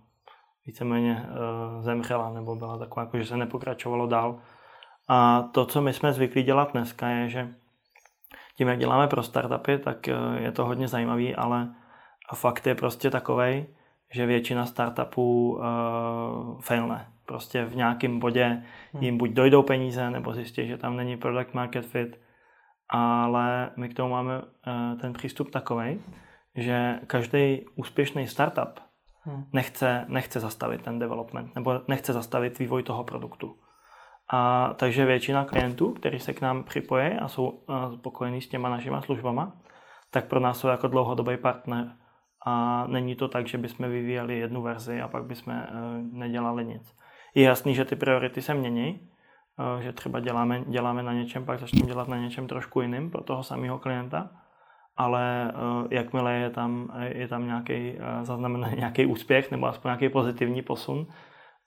víceméně 0.66 1.26
uh, 1.28 1.82
zemřela 1.82 2.30
nebo 2.30 2.56
byla 2.56 2.78
taková, 2.78 3.02
jako, 3.02 3.18
že 3.18 3.24
se 3.24 3.36
nepokračovalo 3.36 4.06
dál. 4.06 4.38
A 5.08 5.42
to, 5.42 5.66
co 5.66 5.82
my 5.82 5.92
jsme 5.92 6.12
zvyklí 6.12 6.42
dělat 6.42 6.72
dneska, 6.72 7.08
je, 7.08 7.28
že 7.28 7.54
tím, 8.56 8.68
jak 8.68 8.78
děláme 8.78 9.08
pro 9.08 9.22
startupy, 9.22 9.78
tak 9.78 9.96
uh, 10.08 10.42
je 10.42 10.52
to 10.52 10.64
hodně 10.64 10.88
zajímavý, 10.88 11.34
ale 11.34 11.74
fakt 12.34 12.66
je 12.66 12.74
prostě 12.74 13.10
takový, 13.10 13.66
že 14.14 14.26
většina 14.26 14.66
startupů 14.66 15.52
uh, 15.52 16.60
failne. 16.60 17.06
Prostě 17.26 17.64
v 17.64 17.76
nějakém 17.76 18.18
bodě 18.18 18.62
hmm. 18.92 19.02
jim 19.02 19.18
buď 19.18 19.30
dojdou 19.30 19.62
peníze, 19.62 20.10
nebo 20.10 20.32
zjistí, 20.32 20.66
že 20.66 20.76
tam 20.76 20.96
není 20.96 21.16
product 21.16 21.54
market 21.54 21.86
fit, 21.86 22.20
ale 22.88 23.70
my 23.76 23.88
k 23.88 23.94
tomu 23.94 24.10
máme 24.10 24.38
uh, 24.38 25.00
ten 25.00 25.12
přístup 25.12 25.50
takový, 25.50 26.00
že 26.56 27.00
každý 27.06 27.66
úspěšný 27.74 28.26
startup 28.26 28.80
hmm. 29.22 29.44
nechce, 29.52 30.04
nechce 30.08 30.40
zastavit 30.40 30.82
ten 30.82 30.98
development 30.98 31.54
nebo 31.54 31.80
nechce 31.88 32.12
zastavit 32.12 32.58
vývoj 32.58 32.82
toho 32.82 33.04
produktu. 33.04 33.56
A 34.32 34.70
takže 34.76 35.04
většina 35.04 35.44
klientů, 35.44 35.92
kteří 35.92 36.18
se 36.18 36.32
k 36.32 36.40
nám 36.40 36.64
připojí 36.64 37.12
a 37.12 37.28
jsou 37.28 37.64
spokojení 37.94 38.40
s 38.40 38.48
těma 38.48 38.68
našima 38.68 39.02
službama, 39.02 39.52
tak 40.10 40.28
pro 40.28 40.40
nás 40.40 40.58
jsou 40.58 40.68
jako 40.68 40.88
dlouhodobý 40.88 41.36
partner. 41.36 41.92
A 42.44 42.84
není 42.86 43.14
to 43.14 43.28
tak, 43.28 43.46
že 43.46 43.58
bychom 43.58 43.88
vyvíjeli 43.88 44.38
jednu 44.38 44.62
verzi 44.62 45.00
a 45.00 45.08
pak 45.08 45.24
bychom 45.24 45.52
e, 45.52 45.68
nedělali 46.12 46.64
nic. 46.64 46.96
Je 47.34 47.42
jasný, 47.42 47.74
že 47.74 47.84
ty 47.84 47.96
priority 47.96 48.42
se 48.42 48.54
mění, 48.54 49.08
e, 49.78 49.82
že 49.82 49.92
třeba 49.92 50.20
děláme, 50.20 50.64
děláme 50.66 51.02
na 51.02 51.12
něčem, 51.12 51.44
pak 51.44 51.58
začneme 51.58 51.86
dělat 51.86 52.08
na 52.08 52.16
něčem 52.16 52.46
trošku 52.46 52.80
jiným 52.80 53.10
pro 53.10 53.22
toho 53.22 53.42
samého 53.42 53.78
klienta 53.78 54.30
ale 54.96 55.52
uh, 55.54 55.86
jakmile 55.90 56.34
je 56.34 56.50
tam, 56.50 56.92
je 57.04 57.28
tam 57.28 57.46
nějaký, 57.46 57.98
zaznamenaný 58.22 58.76
nějaký 58.78 59.06
úspěch 59.06 59.50
nebo 59.50 59.66
aspoň 59.66 59.88
nějaký 59.88 60.08
pozitivní 60.08 60.62
posun 60.62 61.06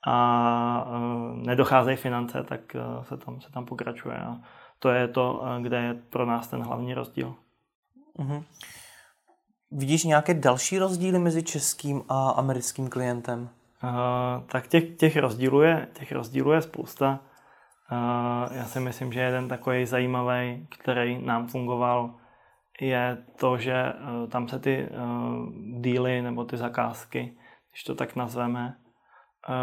a 0.08 0.86
nedocházejí 1.34 1.98
finance, 1.98 2.44
tak 2.44 2.76
se, 3.02 3.18
tam, 3.18 3.42
se 3.42 3.52
tam 3.52 3.66
pokračuje. 3.66 4.18
A 4.18 4.38
to 4.80 4.90
je 4.90 5.08
to, 5.08 5.44
kde 5.62 5.78
je 5.82 5.94
pro 5.94 6.26
nás 6.26 6.48
ten 6.48 6.62
hlavní 6.64 6.94
rozdíl. 6.94 7.36
Uh-huh. 8.20 8.44
Vidíš 9.72 10.04
nějaké 10.04 10.34
další 10.34 10.80
rozdíly 10.80 11.20
mezi 11.20 11.44
českým 11.44 12.04
a 12.10 12.30
americkým 12.30 12.90
klientem? 12.90 13.50
Uh, 13.84 13.90
tak 14.52 14.68
těch, 14.68 14.98
těch, 14.98 15.18
rozdílů 15.18 15.62
je, 15.62 15.88
těch 15.94 16.12
rozdílů 16.12 16.52
je 16.52 16.62
spousta. 16.62 17.20
Uh, 17.92 18.58
já 18.58 18.66
si 18.66 18.80
myslím, 18.80 19.14
že 19.14 19.20
jeden 19.20 19.48
takový 19.48 19.86
zajímavý, 19.86 20.68
který 20.70 21.26
nám 21.26 21.48
fungoval, 21.48 22.16
je 22.82 23.18
to, 23.40 23.58
že 23.58 23.74
eh, 23.74 24.28
tam 24.28 24.48
se 24.48 24.60
ty 24.60 24.88
uh, 24.90 25.82
díly 25.82 26.22
nebo 26.22 26.46
ty 26.46 26.58
zakázky, 26.58 27.38
když 27.72 27.84
to 27.84 27.96
tak 27.96 28.16
nazveme, 28.16 28.78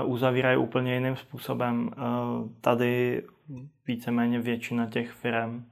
uh, 0.04 0.12
uzavírají 0.12 0.56
úplně 0.56 0.94
jiným 0.94 1.16
způsobem. 1.16 1.90
Uh, 1.96 2.49
tady 2.61 3.23
víceméně 3.87 4.40
většina 4.40 4.87
těch 4.87 5.11
firm 5.11 5.64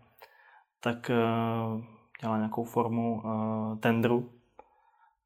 tak 0.80 1.10
dělá 2.22 2.36
nějakou 2.36 2.64
formu 2.64 3.22
tendru, 3.80 4.30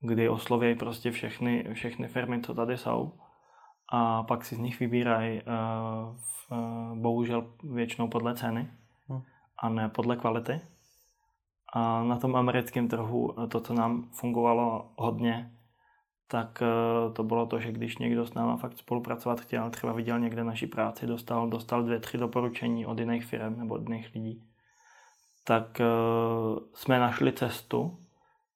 kdy 0.01 0.29
osloví 0.29 0.75
prostě 0.75 1.11
všechny, 1.11 1.69
všechny 1.73 2.09
firmy, 2.09 2.41
co 2.41 2.55
tady 2.55 2.77
jsou 2.77 3.13
a 3.89 4.23
pak 4.23 4.45
si 4.45 4.55
z 4.55 4.59
nich 4.59 4.81
vybírají 4.81 5.41
bohužel 6.95 7.47
většinou 7.63 8.09
podle 8.09 8.35
ceny 8.35 8.71
hm. 9.09 9.23
a 9.59 9.69
ne 9.69 9.89
podle 9.89 10.17
kvality. 10.17 10.61
A 11.73 12.03
na 12.03 12.17
tom 12.19 12.37
americkém 12.37 12.89
trhu 12.89 13.35
to, 13.49 13.61
co 13.61 13.75
nám 13.75 14.09
fungovalo 14.13 14.91
hodně, 14.97 15.53
tak 16.29 16.63
to 17.13 17.25
bylo 17.25 17.47
to, 17.47 17.61
že 17.61 17.73
když 17.73 17.99
někdo 17.99 18.27
s 18.27 18.35
náma 18.35 18.57
fakt 18.57 18.79
spolupracovat 18.79 19.41
chtěl, 19.41 19.71
třeba 19.71 19.93
viděl 19.93 20.21
někde 20.21 20.45
naši 20.45 20.67
práci, 20.67 21.07
dostal, 21.07 21.49
dostal 21.49 21.83
dvě, 21.83 21.99
tři 21.99 22.19
doporučení 22.19 22.87
od 22.87 22.99
jiných 22.99 23.25
firm 23.25 23.59
nebo 23.59 23.75
od 23.75 23.89
jiných 23.89 24.15
lidí, 24.15 24.45
tak 25.47 25.81
jsme 26.75 26.99
našli 26.99 27.33
cestu, 27.33 27.99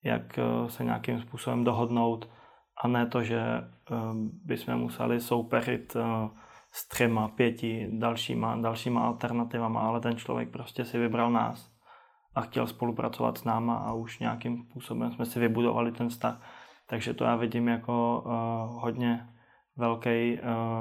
jak 0.05 0.39
se 0.67 0.85
nějakým 0.85 1.21
způsobem 1.21 1.65
dohodnout 1.65 2.29
a 2.83 2.89
ne 2.89 3.07
to, 3.07 3.23
že 3.23 3.43
bychom 4.45 4.75
museli 4.75 5.21
soupeřit 5.21 5.97
s 6.73 6.89
třema, 6.89 7.29
pěti 7.29 7.89
dalšíma, 7.93 8.57
dalšíma 8.57 9.07
alternativama, 9.07 9.81
ale 9.81 10.01
ten 10.01 10.17
člověk 10.17 10.51
prostě 10.51 10.85
si 10.85 10.99
vybral 10.99 11.31
nás 11.31 11.71
a 12.35 12.41
chtěl 12.41 12.67
spolupracovat 12.67 13.39
s 13.39 13.45
náma 13.45 13.77
a 13.77 13.93
už 13.93 14.19
nějakým 14.19 14.63
způsobem 14.63 15.13
jsme 15.13 15.27
si 15.27 15.41
vybudovali 15.41 15.93
ten 15.93 16.09
vztah. 16.09 16.43
Takže 16.87 17.15
to 17.15 17.25
já 17.25 17.37
vidím 17.37 17.69
jako 17.69 18.25
hodně 18.81 19.29
velký 19.77 20.39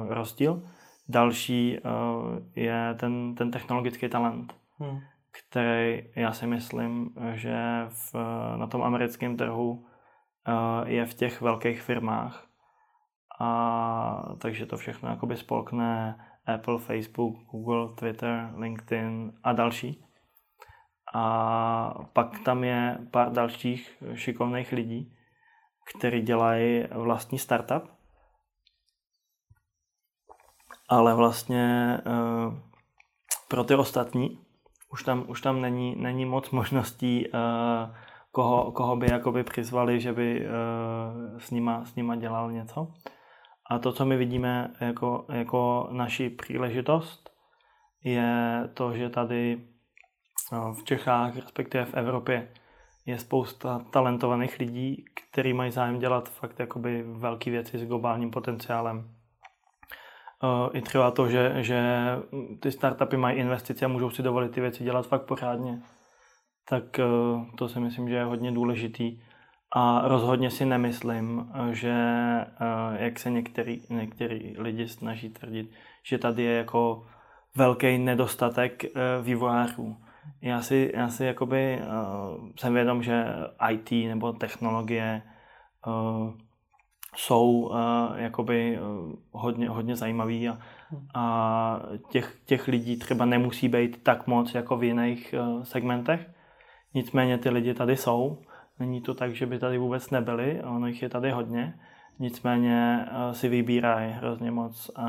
rozdíl. 0.08 0.62
Další 1.08 1.78
je 2.56 2.94
ten, 3.00 3.34
ten 3.34 3.50
technologický 3.50 4.08
talent, 4.08 4.54
hmm. 4.78 5.00
Který 5.32 6.02
já 6.16 6.32
si 6.32 6.46
myslím, 6.46 7.14
že 7.32 7.86
v, 7.88 8.14
na 8.56 8.66
tom 8.66 8.82
americkém 8.82 9.36
trhu 9.36 9.70
uh, 9.70 10.88
je 10.88 11.06
v 11.06 11.14
těch 11.14 11.40
velkých 11.40 11.82
firmách 11.82 12.50
a 13.40 14.34
takže 14.38 14.66
to 14.66 14.76
všechno 14.76 15.08
jakoby 15.08 15.36
spolkne 15.36 16.18
Apple, 16.46 16.78
Facebook, 16.78 17.36
Google, 17.50 17.94
Twitter, 17.94 18.52
LinkedIn 18.56 19.32
a 19.42 19.52
další. 19.52 20.04
A 21.14 21.94
pak 22.12 22.38
tam 22.44 22.64
je 22.64 22.98
pár 23.10 23.32
dalších 23.32 24.02
šikovných 24.14 24.72
lidí, 24.72 25.16
kteří 25.94 26.20
dělají 26.20 26.84
vlastní 26.92 27.38
startup, 27.38 27.82
ale 30.88 31.14
vlastně 31.14 31.98
uh, 32.06 32.54
pro 33.48 33.64
ty 33.64 33.74
ostatní 33.74 34.49
už 34.92 35.02
tam, 35.02 35.24
už 35.28 35.40
tam 35.40 35.60
není, 35.60 35.96
není 35.96 36.24
moc 36.24 36.50
možností, 36.50 37.28
uh, 37.28 37.94
koho, 38.32 38.72
koho 38.72 38.96
by 38.96 39.10
jakoby 39.10 39.44
přizvali, 39.44 40.00
že 40.00 40.12
by 40.12 40.46
uh, 40.46 41.38
s, 41.38 41.50
nima, 41.50 41.84
s 41.84 41.94
nima 41.94 42.16
dělal 42.16 42.52
něco. 42.52 42.92
A 43.70 43.78
to, 43.78 43.92
co 43.92 44.06
my 44.06 44.16
vidíme 44.16 44.74
jako, 44.80 45.26
jako 45.32 45.88
naši 45.92 46.30
příležitost, 46.30 47.30
je 48.04 48.62
to, 48.74 48.92
že 48.92 49.10
tady 49.10 49.60
no, 50.52 50.72
v 50.72 50.84
Čechách, 50.84 51.36
respektive 51.36 51.84
v 51.84 51.94
Evropě, 51.94 52.48
je 53.06 53.18
spousta 53.18 53.78
talentovaných 53.90 54.58
lidí, 54.58 55.04
kteří 55.14 55.52
mají 55.52 55.70
zájem 55.70 55.98
dělat 55.98 56.28
fakt 56.28 56.58
jakoby 56.58 57.02
velké 57.02 57.50
věci 57.50 57.78
s 57.78 57.84
globálním 57.84 58.30
potenciálem. 58.30 59.19
E, 60.42 60.78
I 60.78 60.82
třeba 60.82 61.10
to, 61.10 61.28
že, 61.28 61.54
že 61.58 61.82
ty 62.60 62.72
startupy 62.72 63.16
mají 63.16 63.38
investice 63.38 63.84
a 63.84 63.88
můžou 63.88 64.10
si 64.10 64.22
dovolit 64.22 64.52
ty 64.52 64.60
věci 64.60 64.84
dělat 64.84 65.06
fakt 65.06 65.22
pořádně. 65.22 65.82
Tak 66.68 66.98
e, 66.98 67.04
to 67.58 67.68
si 67.68 67.80
myslím, 67.80 68.08
že 68.08 68.14
je 68.14 68.24
hodně 68.24 68.52
důležitý. 68.52 69.20
A 69.72 70.08
rozhodně 70.08 70.50
si 70.50 70.64
nemyslím, 70.64 71.52
že 71.70 71.90
eh, 71.90 73.04
jak 73.04 73.18
se 73.18 73.30
některý, 73.30 73.82
některý 73.90 74.54
lidi 74.58 74.88
snaží 74.88 75.30
tvrdit, 75.30 75.70
že 76.02 76.18
tady 76.18 76.42
je 76.42 76.56
jako 76.56 77.06
velký 77.56 77.98
nedostatek 77.98 78.84
eh, 78.84 78.90
vývojářů. 79.22 79.96
Já 80.42 80.62
si, 80.62 80.92
já 80.94 81.08
si 81.08 81.24
jakoby 81.24 81.80
jsem 82.56 82.74
vědom, 82.74 83.02
že 83.02 83.24
IT 83.70 83.90
nebo 83.90 84.32
technologie 84.32 85.22
jsou 87.16 87.50
uh, 87.50 87.76
jakoby 88.14 88.78
uh, 88.80 89.12
hodně, 89.32 89.68
hodně 89.68 89.96
zajímavý 89.96 90.48
a, 90.48 90.58
a 91.14 91.82
těch, 92.10 92.36
těch 92.44 92.68
lidí 92.68 92.98
třeba 92.98 93.24
nemusí 93.24 93.68
být 93.68 94.02
tak 94.02 94.26
moc 94.26 94.54
jako 94.54 94.76
v 94.76 94.84
jiných 94.84 95.34
uh, 95.38 95.62
segmentech. 95.62 96.30
Nicméně 96.94 97.38
ty 97.38 97.50
lidi 97.50 97.74
tady 97.74 97.96
jsou. 97.96 98.42
Není 98.78 99.00
to 99.00 99.14
tak, 99.14 99.34
že 99.34 99.46
by 99.46 99.58
tady 99.58 99.78
vůbec 99.78 100.10
nebyli, 100.10 100.62
ono 100.62 100.86
jich 100.86 101.02
je 101.02 101.08
tady 101.08 101.30
hodně, 101.30 101.74
nicméně 102.18 103.06
eh, 103.06 103.34
si 103.34 103.48
vybírají 103.48 104.12
hrozně 104.12 104.50
moc, 104.50 104.90
eh, 104.98 105.02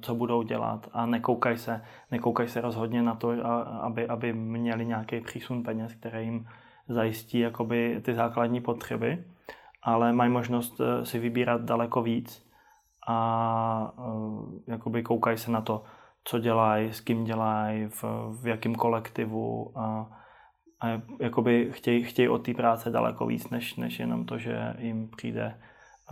co 0.00 0.14
budou 0.14 0.42
dělat 0.42 0.88
a 0.92 1.06
nekoukají 1.06 1.58
se, 1.58 1.82
nekoukají 2.10 2.48
se 2.48 2.60
rozhodně 2.60 3.02
na 3.02 3.14
to, 3.14 3.46
aby, 3.80 4.08
aby 4.08 4.32
měli 4.32 4.86
nějaký 4.86 5.20
přísun 5.20 5.62
peněz, 5.62 5.94
který 5.94 6.24
jim 6.24 6.46
zajistí 6.88 7.38
jakoby 7.38 8.00
ty 8.04 8.14
základní 8.14 8.60
potřeby, 8.60 9.24
ale 9.86 10.12
mají 10.12 10.30
možnost 10.30 10.80
eh, 10.80 11.06
si 11.06 11.18
vybírat 11.18 11.60
daleko 11.62 12.02
víc 12.02 12.46
a 13.08 13.92
jakoby 14.68 15.02
koukají 15.02 15.38
se 15.38 15.50
na 15.50 15.60
to, 15.60 15.84
co 16.24 16.38
dělají, 16.38 16.92
s 16.92 17.00
kým 17.00 17.24
dělají, 17.24 17.86
v, 17.86 18.04
v 18.42 18.46
jakém 18.46 18.74
kolektivu 18.74 19.78
a, 19.78 20.10
a 20.82 20.86
jakoby 21.20 21.68
chtějí, 21.72 22.02
chtějí 22.02 22.28
od 22.28 22.38
té 22.38 22.54
práce 22.54 22.90
daleko 22.90 23.26
víc, 23.26 23.50
než, 23.50 23.76
než 23.76 23.98
jenom 23.98 24.24
to, 24.24 24.38
že 24.38 24.74
jim 24.78 25.08
přijde 25.08 25.60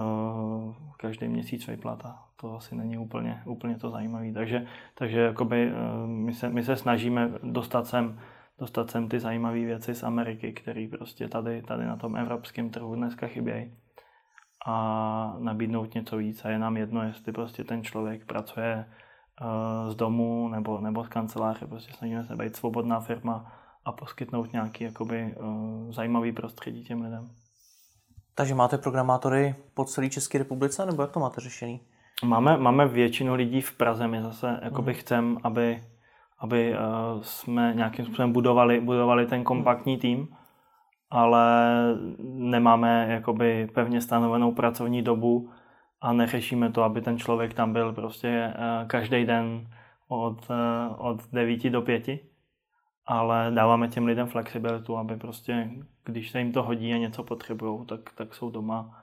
uh, 0.01 0.75
každý 0.97 1.29
měsíc 1.29 1.67
vyplata. 1.67 2.19
To 2.41 2.57
asi 2.57 2.77
není 2.77 2.99
úplně, 2.99 3.43
úplně 3.47 3.79
to 3.79 3.91
zajímavé. 3.91 4.33
Takže, 4.33 4.67
takže 4.95 5.21
jakoby, 5.21 5.73
uh, 5.73 6.07
my, 6.07 6.33
se, 6.33 6.49
my 6.49 6.63
se 6.63 6.77
snažíme 6.77 7.31
dostat 7.43 7.87
sem, 7.87 8.21
dostat 8.59 8.91
sem 8.91 9.09
ty 9.09 9.21
zajímavé 9.21 9.59
věci 9.59 9.95
z 9.95 10.03
Ameriky, 10.03 10.53
které 10.53 10.89
prostě 10.91 11.29
tady, 11.29 11.63
tady 11.63 11.87
na 11.87 11.97
tom 11.97 12.17
evropském 12.17 12.71
trhu 12.71 12.95
dneska 12.95 13.27
chybějí 13.27 13.75
a 14.67 15.37
nabídnout 15.39 15.95
něco 15.95 16.17
víc 16.17 16.45
a 16.45 16.49
je 16.49 16.59
nám 16.59 16.77
jedno, 16.77 17.03
jestli 17.03 17.33
prostě 17.33 17.65
ten 17.65 17.85
člověk 17.85 18.25
pracuje 18.25 18.87
uh, 19.41 19.91
z 19.91 19.95
domu 19.95 20.49
nebo, 20.49 20.81
nebo 20.81 21.05
z 21.05 21.09
kanceláře, 21.09 21.67
prostě 21.67 21.93
snažíme 21.93 22.25
se 22.25 22.37
být 22.37 22.57
svobodná 22.57 23.01
firma, 23.01 23.53
a 23.85 23.93
poskytnout 23.93 24.53
nějaký 24.53 24.85
jakoby, 24.85 25.35
uh, 25.41 25.93
zajímavý 25.93 26.33
prostředí 26.33 26.85
těm 26.85 27.03
lidem. 27.03 27.31
Takže 28.35 28.55
máte 28.55 28.79
programátory 28.79 29.55
po 29.75 29.85
celé 29.85 30.11
České 30.11 30.39
republice, 30.39 30.87
nebo 30.87 31.03
jak 31.03 31.11
to 31.11 31.21
máte 31.21 31.41
řešený? 31.41 31.81
Máme, 32.25 32.57
máme 32.57 32.89
většinu 32.89 33.35
lidí 33.35 33.61
v 33.61 33.77
Praze, 33.77 34.09
my 34.09 34.23
zase 34.23 34.61
jakoby 34.63 34.93
mm. 34.93 34.99
chcem, 34.99 35.39
aby, 35.43 35.85
aby 36.39 36.73
uh, 36.73 37.23
jsme 37.23 37.73
nějakým 37.77 38.05
způsobem 38.05 38.33
budovali, 38.33 38.81
budovali 38.81 39.27
ten 39.27 39.45
kompaktní 39.45 39.99
tým, 39.99 40.29
ale 41.11 41.57
nemáme 42.25 43.07
jakoby 43.11 43.69
pevně 43.75 44.01
stanovenou 44.01 44.53
pracovní 44.53 45.03
dobu 45.03 45.51
a 46.01 46.13
neřešíme 46.13 46.73
to, 46.73 46.83
aby 46.83 47.01
ten 47.01 47.19
člověk 47.19 47.55
tam 47.55 47.73
byl 47.73 47.93
prostě 47.93 48.55
uh, 48.55 48.89
každý 48.89 49.25
den 49.25 49.69
od, 50.09 50.51
uh, 50.51 51.07
od 51.07 51.21
9 51.33 51.71
do 51.71 51.83
5 51.83 52.09
ale 53.07 53.51
dáváme 53.55 53.89
těm 53.89 54.07
lidem 54.07 54.27
flexibilitu, 54.27 54.97
aby 54.97 55.17
prostě, 55.17 55.71
když 56.05 56.31
se 56.31 56.39
jim 56.39 56.53
to 56.53 56.63
hodí 56.63 56.93
a 56.93 56.97
něco 56.97 57.23
potřebují, 57.23 57.87
tak, 57.87 58.01
tak 58.15 58.35
jsou 58.35 58.51
doma. 58.51 59.03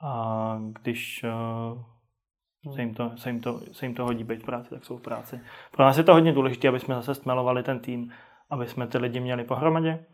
A 0.00 0.58
když 0.82 1.24
se, 2.74 2.82
jim 2.82 2.94
to, 2.94 3.12
se, 3.16 3.30
jim 3.30 3.40
to, 3.40 3.60
se 3.72 3.86
jim 3.86 3.94
to 3.94 4.04
hodí 4.04 4.24
být 4.24 4.42
v 4.42 4.46
práci, 4.46 4.70
tak 4.70 4.84
jsou 4.84 4.96
v 4.96 5.02
práci. 5.02 5.40
Pro 5.72 5.84
nás 5.84 5.98
je 5.98 6.04
to 6.04 6.12
hodně 6.12 6.32
důležité, 6.32 6.68
aby 6.68 6.80
jsme 6.80 6.94
zase 6.94 7.14
stmelovali 7.14 7.62
ten 7.62 7.80
tým, 7.80 8.12
aby 8.50 8.66
jsme 8.66 8.86
ty 8.86 8.98
lidi 8.98 9.20
měli 9.20 9.44
pohromadě. 9.44 10.04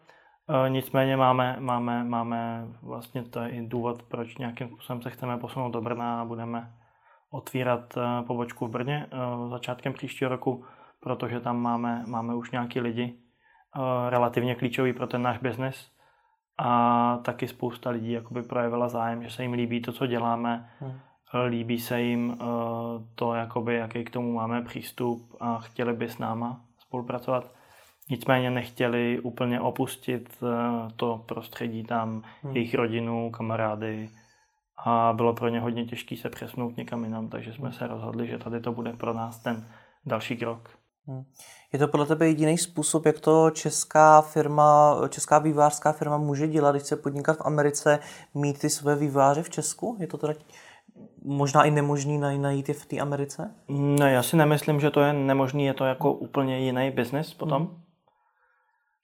Uh, 0.49 0.71
nicméně 0.71 1.17
máme, 1.17 1.57
máme, 1.59 2.05
máme 2.05 2.67
vlastně 2.83 3.23
to 3.23 3.41
je 3.41 3.49
i 3.49 3.67
důvod, 3.67 4.03
proč 4.03 4.39
nějakým 4.39 4.69
způsobem 4.69 5.03
se 5.03 5.11
chceme 5.11 5.39
posunout 5.39 5.71
do 5.71 5.81
Brna 5.81 6.21
a 6.21 6.25
budeme 6.25 6.73
otvírat 7.31 7.97
uh, 7.97 8.27
pobočku 8.27 8.67
v 8.67 8.71
Brně 8.71 9.07
uh, 9.13 9.51
začátkem 9.51 9.93
příštího 9.93 10.29
roku, 10.31 10.65
protože 11.01 11.41
tam 11.41 11.63
máme, 11.63 12.05
máme 12.07 12.35
už 12.35 12.51
nějaký 12.51 12.81
lidi, 12.81 13.19
Eh, 13.77 14.11
relativně 14.11 14.55
klíčový 14.55 14.93
pro 14.93 15.07
ten 15.07 15.23
náš 15.23 15.39
biznis 15.39 15.91
a 16.59 17.19
taky 17.25 17.49
spousta 17.49 17.91
lidí 17.91 18.13
jakoby 18.13 18.43
projevila 18.43 18.89
zájem, 18.89 19.23
že 19.23 19.31
se 19.31 19.43
jim 19.43 19.53
líbí 19.53 19.83
to, 19.83 19.93
co 19.93 20.07
děláme, 20.07 20.71
hmm. 20.81 21.01
Líbí 21.49 21.81
se 21.81 22.01
jim 22.01 22.39
eh, 22.41 22.45
to, 23.15 23.35
jakoby, 23.35 23.75
jaký 23.75 24.05
k 24.05 24.11
tomu 24.11 24.33
máme 24.33 24.63
přístup 24.63 25.37
a 25.41 25.59
chtěli 25.59 25.93
by 25.93 26.09
s 26.09 26.19
náma 26.19 26.61
spolupracovat. 26.79 27.51
Nicméně 28.11 28.51
nechtěli 28.51 29.21
úplně 29.21 29.61
opustit 29.61 30.39
eh, 30.43 30.47
to 30.97 31.25
prostředí 31.27 31.85
tam, 31.85 32.23
hmm. 32.43 32.57
jejich 32.57 32.75
rodinu, 32.75 33.31
kamarády 33.31 34.11
a 34.85 35.13
bylo 35.17 35.35
pro 35.35 35.49
ně 35.49 35.61
hodně 35.61 35.85
těžké 35.85 36.17
se 36.17 36.31
přesnout 36.31 36.77
někam 36.77 37.05
jinam, 37.05 37.29
takže 37.29 37.53
jsme 37.53 37.73
se 37.73 37.87
rozhodli, 37.87 38.27
že 38.27 38.39
tady 38.39 38.61
to 38.61 38.73
bude 38.73 38.93
pro 38.93 39.15
nás 39.15 39.39
ten 39.39 39.69
další 40.07 40.37
krok. 40.37 40.79
Hmm. 41.07 41.25
Je 41.73 41.79
to 41.79 41.89
podle 41.89 42.07
tebe 42.07 42.27
jediný 42.27 42.59
způsob, 42.59 43.07
jak 43.07 43.21
to 43.21 43.51
česká 43.51 44.21
firma, 44.21 45.01
česká 45.09 45.39
vývářská 45.39 45.93
firma 45.93 46.17
může 46.17 46.49
dělat, 46.49 46.73
když 46.73 46.83
chce 46.83 46.97
podnikat 46.97 47.37
v 47.37 47.47
Americe, 47.47 47.99
mít 48.35 48.59
ty 48.59 48.71
své 48.71 48.97
výváře 48.97 49.43
v 49.43 49.51
Česku? 49.51 49.97
Je 50.01 50.07
to 50.07 50.19
teda 50.19 50.35
možná 51.27 51.65
i 51.65 51.71
nemožný 51.71 52.19
najít 52.19 52.69
je 52.69 52.75
v 52.75 52.87
té 52.87 52.99
Americe? 52.99 53.55
No, 53.69 54.07
já 54.07 54.23
si 54.23 54.37
nemyslím, 54.37 54.81
že 54.81 54.91
to 54.91 55.01
je 55.01 55.13
nemožný, 55.13 55.65
je 55.65 55.75
to 55.75 55.85
jako 55.85 56.13
úplně 56.13 56.59
jiný 56.59 56.91
biznis 56.91 57.35
potom. 57.35 57.63
Hmm. 57.63 57.83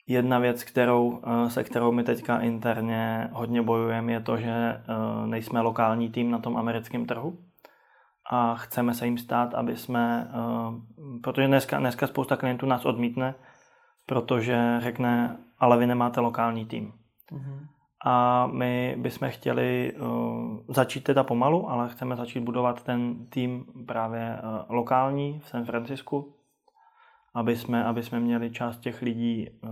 Jedna 0.06 0.38
věc, 0.38 0.64
kterou, 0.64 1.22
se 1.48 1.64
kterou 1.64 1.92
my 1.92 2.04
teďka 2.04 2.38
interně 2.38 3.28
hodně 3.32 3.62
bojujeme, 3.62 4.12
je 4.12 4.20
to, 4.20 4.36
že 4.36 4.82
nejsme 5.26 5.60
lokální 5.60 6.10
tým 6.10 6.30
na 6.30 6.38
tom 6.38 6.56
americkém 6.56 7.06
trhu 7.06 7.38
a 8.30 8.54
chceme 8.54 8.94
se 8.94 9.04
jim 9.04 9.18
stát, 9.18 9.54
aby 9.54 9.76
jsme, 9.76 10.30
protože 11.22 11.46
dneska, 11.46 11.78
dneska 11.78 12.06
spousta 12.06 12.36
klientů 12.36 12.66
nás 12.66 12.84
odmítne, 12.84 13.34
protože 14.06 14.76
řekne, 14.78 15.36
ale 15.58 15.78
vy 15.78 15.86
nemáte 15.86 16.20
lokální 16.20 16.66
tým. 16.66 16.92
Mm-hmm. 17.32 17.66
A 18.04 18.46
my 18.46 18.96
bychom 18.98 19.30
chtěli 19.30 19.92
uh, 19.92 20.58
začít 20.68 21.04
teda 21.04 21.24
pomalu, 21.24 21.70
ale 21.70 21.88
chceme 21.88 22.16
začít 22.16 22.40
budovat 22.40 22.82
ten 22.82 23.26
tým 23.26 23.64
právě 23.86 24.38
uh, 24.42 24.76
lokální 24.76 25.40
v 25.40 25.48
San 25.48 25.64
Francisku, 25.64 26.34
aby 27.34 27.56
jsme, 27.56 27.84
aby 27.84 28.02
jsme 28.02 28.20
měli 28.20 28.50
část 28.50 28.78
těch 28.78 29.02
lidí 29.02 29.48
uh, 29.50 29.70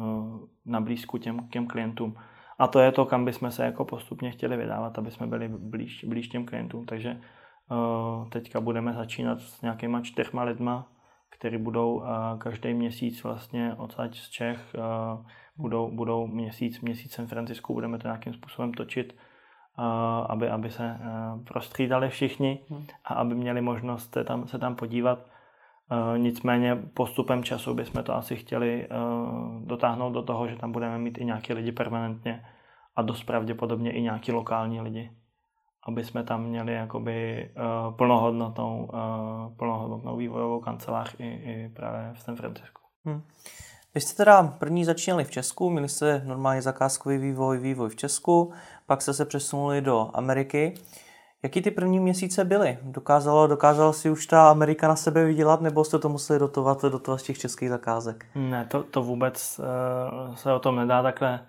na 0.66 0.80
blízku 0.80 1.18
těm, 1.18 1.48
těm 1.48 1.66
klientům. 1.66 2.16
A 2.58 2.66
to 2.66 2.80
je 2.80 2.92
to, 2.92 3.06
kam 3.06 3.24
bychom 3.24 3.50
se 3.50 3.64
jako 3.64 3.84
postupně 3.84 4.30
chtěli 4.30 4.56
vydávat, 4.56 4.98
aby 4.98 5.10
jsme 5.10 5.26
byli 5.26 5.48
blíž, 5.48 6.04
blíž 6.04 6.28
těm 6.28 6.46
klientům. 6.46 6.86
Takže 6.86 7.20
uh, 7.70 8.28
teďka 8.28 8.60
budeme 8.60 8.92
začínat 8.92 9.40
s 9.40 9.62
nějakýma 9.62 10.00
čtyřma 10.00 10.42
lidma, 10.42 10.86
který 11.30 11.58
budou 11.58 11.94
uh, 11.94 12.06
každý 12.38 12.74
měsíc 12.74 13.22
vlastně 13.22 13.74
odsaď 13.74 14.16
z 14.16 14.28
Čech, 14.30 14.74
uh, 14.78 15.26
budou, 15.60 15.90
budou 15.90 16.26
měsíc, 16.26 16.80
měsíc 16.80 17.12
San 17.12 17.26
Francisco, 17.26 17.72
budeme 17.72 17.98
to 17.98 18.08
nějakým 18.08 18.34
způsobem 18.34 18.74
točit, 18.74 19.16
uh, 19.78 19.84
aby, 20.28 20.48
aby 20.48 20.70
se 20.70 20.98
prostřídali 21.44 22.08
všichni 22.08 22.58
hmm. 22.70 22.86
a 23.04 23.14
aby 23.14 23.34
měli 23.34 23.60
možnost 23.60 24.12
se 24.12 24.24
tam, 24.24 24.48
se 24.48 24.58
tam 24.58 24.76
podívat. 24.76 25.18
Uh, 25.92 26.18
nicméně 26.18 26.76
postupem 26.76 27.44
času 27.44 27.74
bychom 27.74 28.02
to 28.02 28.14
asi 28.14 28.36
chtěli 28.36 28.88
dotáhnout 29.64 30.12
do 30.12 30.22
toho, 30.22 30.48
že 30.48 30.56
tam 30.56 30.72
budeme 30.72 30.98
mít 30.98 31.18
i 31.18 31.24
nějaký 31.24 31.52
lidi 31.52 31.72
permanentně 31.72 32.44
a 32.96 33.02
dost 33.02 33.24
pravděpodobně 33.24 33.92
i 33.92 34.02
nějaký 34.02 34.32
lokální 34.32 34.80
lidi 34.80 35.10
aby 35.82 36.04
jsme 36.04 36.24
tam 36.24 36.44
měli 36.44 36.74
jakoby 36.74 37.50
plnohodnotnou, 37.96 38.90
plnohodnotnou 39.56 40.16
vývojovou 40.16 40.60
kancelář 40.60 41.16
i, 41.18 41.26
i 41.26 41.68
právě 41.68 42.14
v 42.14 42.20
San 42.20 42.36
Francisku. 42.36 42.80
Hmm. 43.04 43.22
Vy 43.94 44.00
jste 44.00 44.16
teda 44.16 44.42
první 44.42 44.84
začínali 44.84 45.24
v 45.24 45.30
Česku, 45.30 45.70
měli 45.70 45.88
jste 45.88 46.22
normálně 46.26 46.62
zakázkový 46.62 47.18
vývoj, 47.18 47.58
vývoj 47.58 47.88
v 47.88 47.96
Česku, 47.96 48.52
pak 48.86 49.02
jste 49.02 49.14
se 49.14 49.24
přesunuli 49.24 49.80
do 49.80 50.10
Ameriky. 50.14 50.74
Jaký 51.42 51.62
ty 51.62 51.70
první 51.70 52.00
měsíce 52.00 52.44
byly? 52.44 52.78
Dokázalo, 52.82 53.46
dokázala 53.46 53.92
si 53.92 54.10
už 54.10 54.26
ta 54.26 54.50
Amerika 54.50 54.88
na 54.88 54.96
sebe 54.96 55.24
vydělat, 55.24 55.60
nebo 55.60 55.84
jste 55.84 55.98
to 55.98 56.08
museli 56.08 56.38
dotovat, 56.38 56.82
dotovat 56.82 57.20
z 57.20 57.22
těch 57.22 57.38
českých 57.38 57.68
zakázek? 57.68 58.26
Ne, 58.34 58.66
to, 58.70 58.82
to 58.82 59.02
vůbec 59.02 59.60
uh, 60.28 60.34
se 60.34 60.52
o 60.52 60.58
tom 60.58 60.76
nedá 60.76 61.02
takhle 61.02 61.40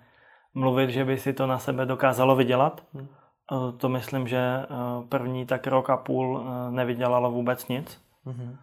mluvit, 0.54 0.90
že 0.90 1.04
by 1.04 1.18
si 1.18 1.32
to 1.32 1.46
na 1.46 1.58
sebe 1.58 1.86
dokázalo 1.86 2.36
vydělat. 2.36 2.82
Hmm. 2.94 3.08
Uh, 3.52 3.72
to 3.72 3.88
myslím, 3.88 4.28
že 4.28 4.66
uh, 4.70 5.04
první 5.08 5.46
tak 5.46 5.66
rok 5.66 5.90
a 5.90 5.96
půl 5.96 6.36
uh, 6.36 6.74
nevydělalo 6.74 7.30
vůbec 7.30 7.68
nic. 7.68 8.00
Hmm. 8.24 8.56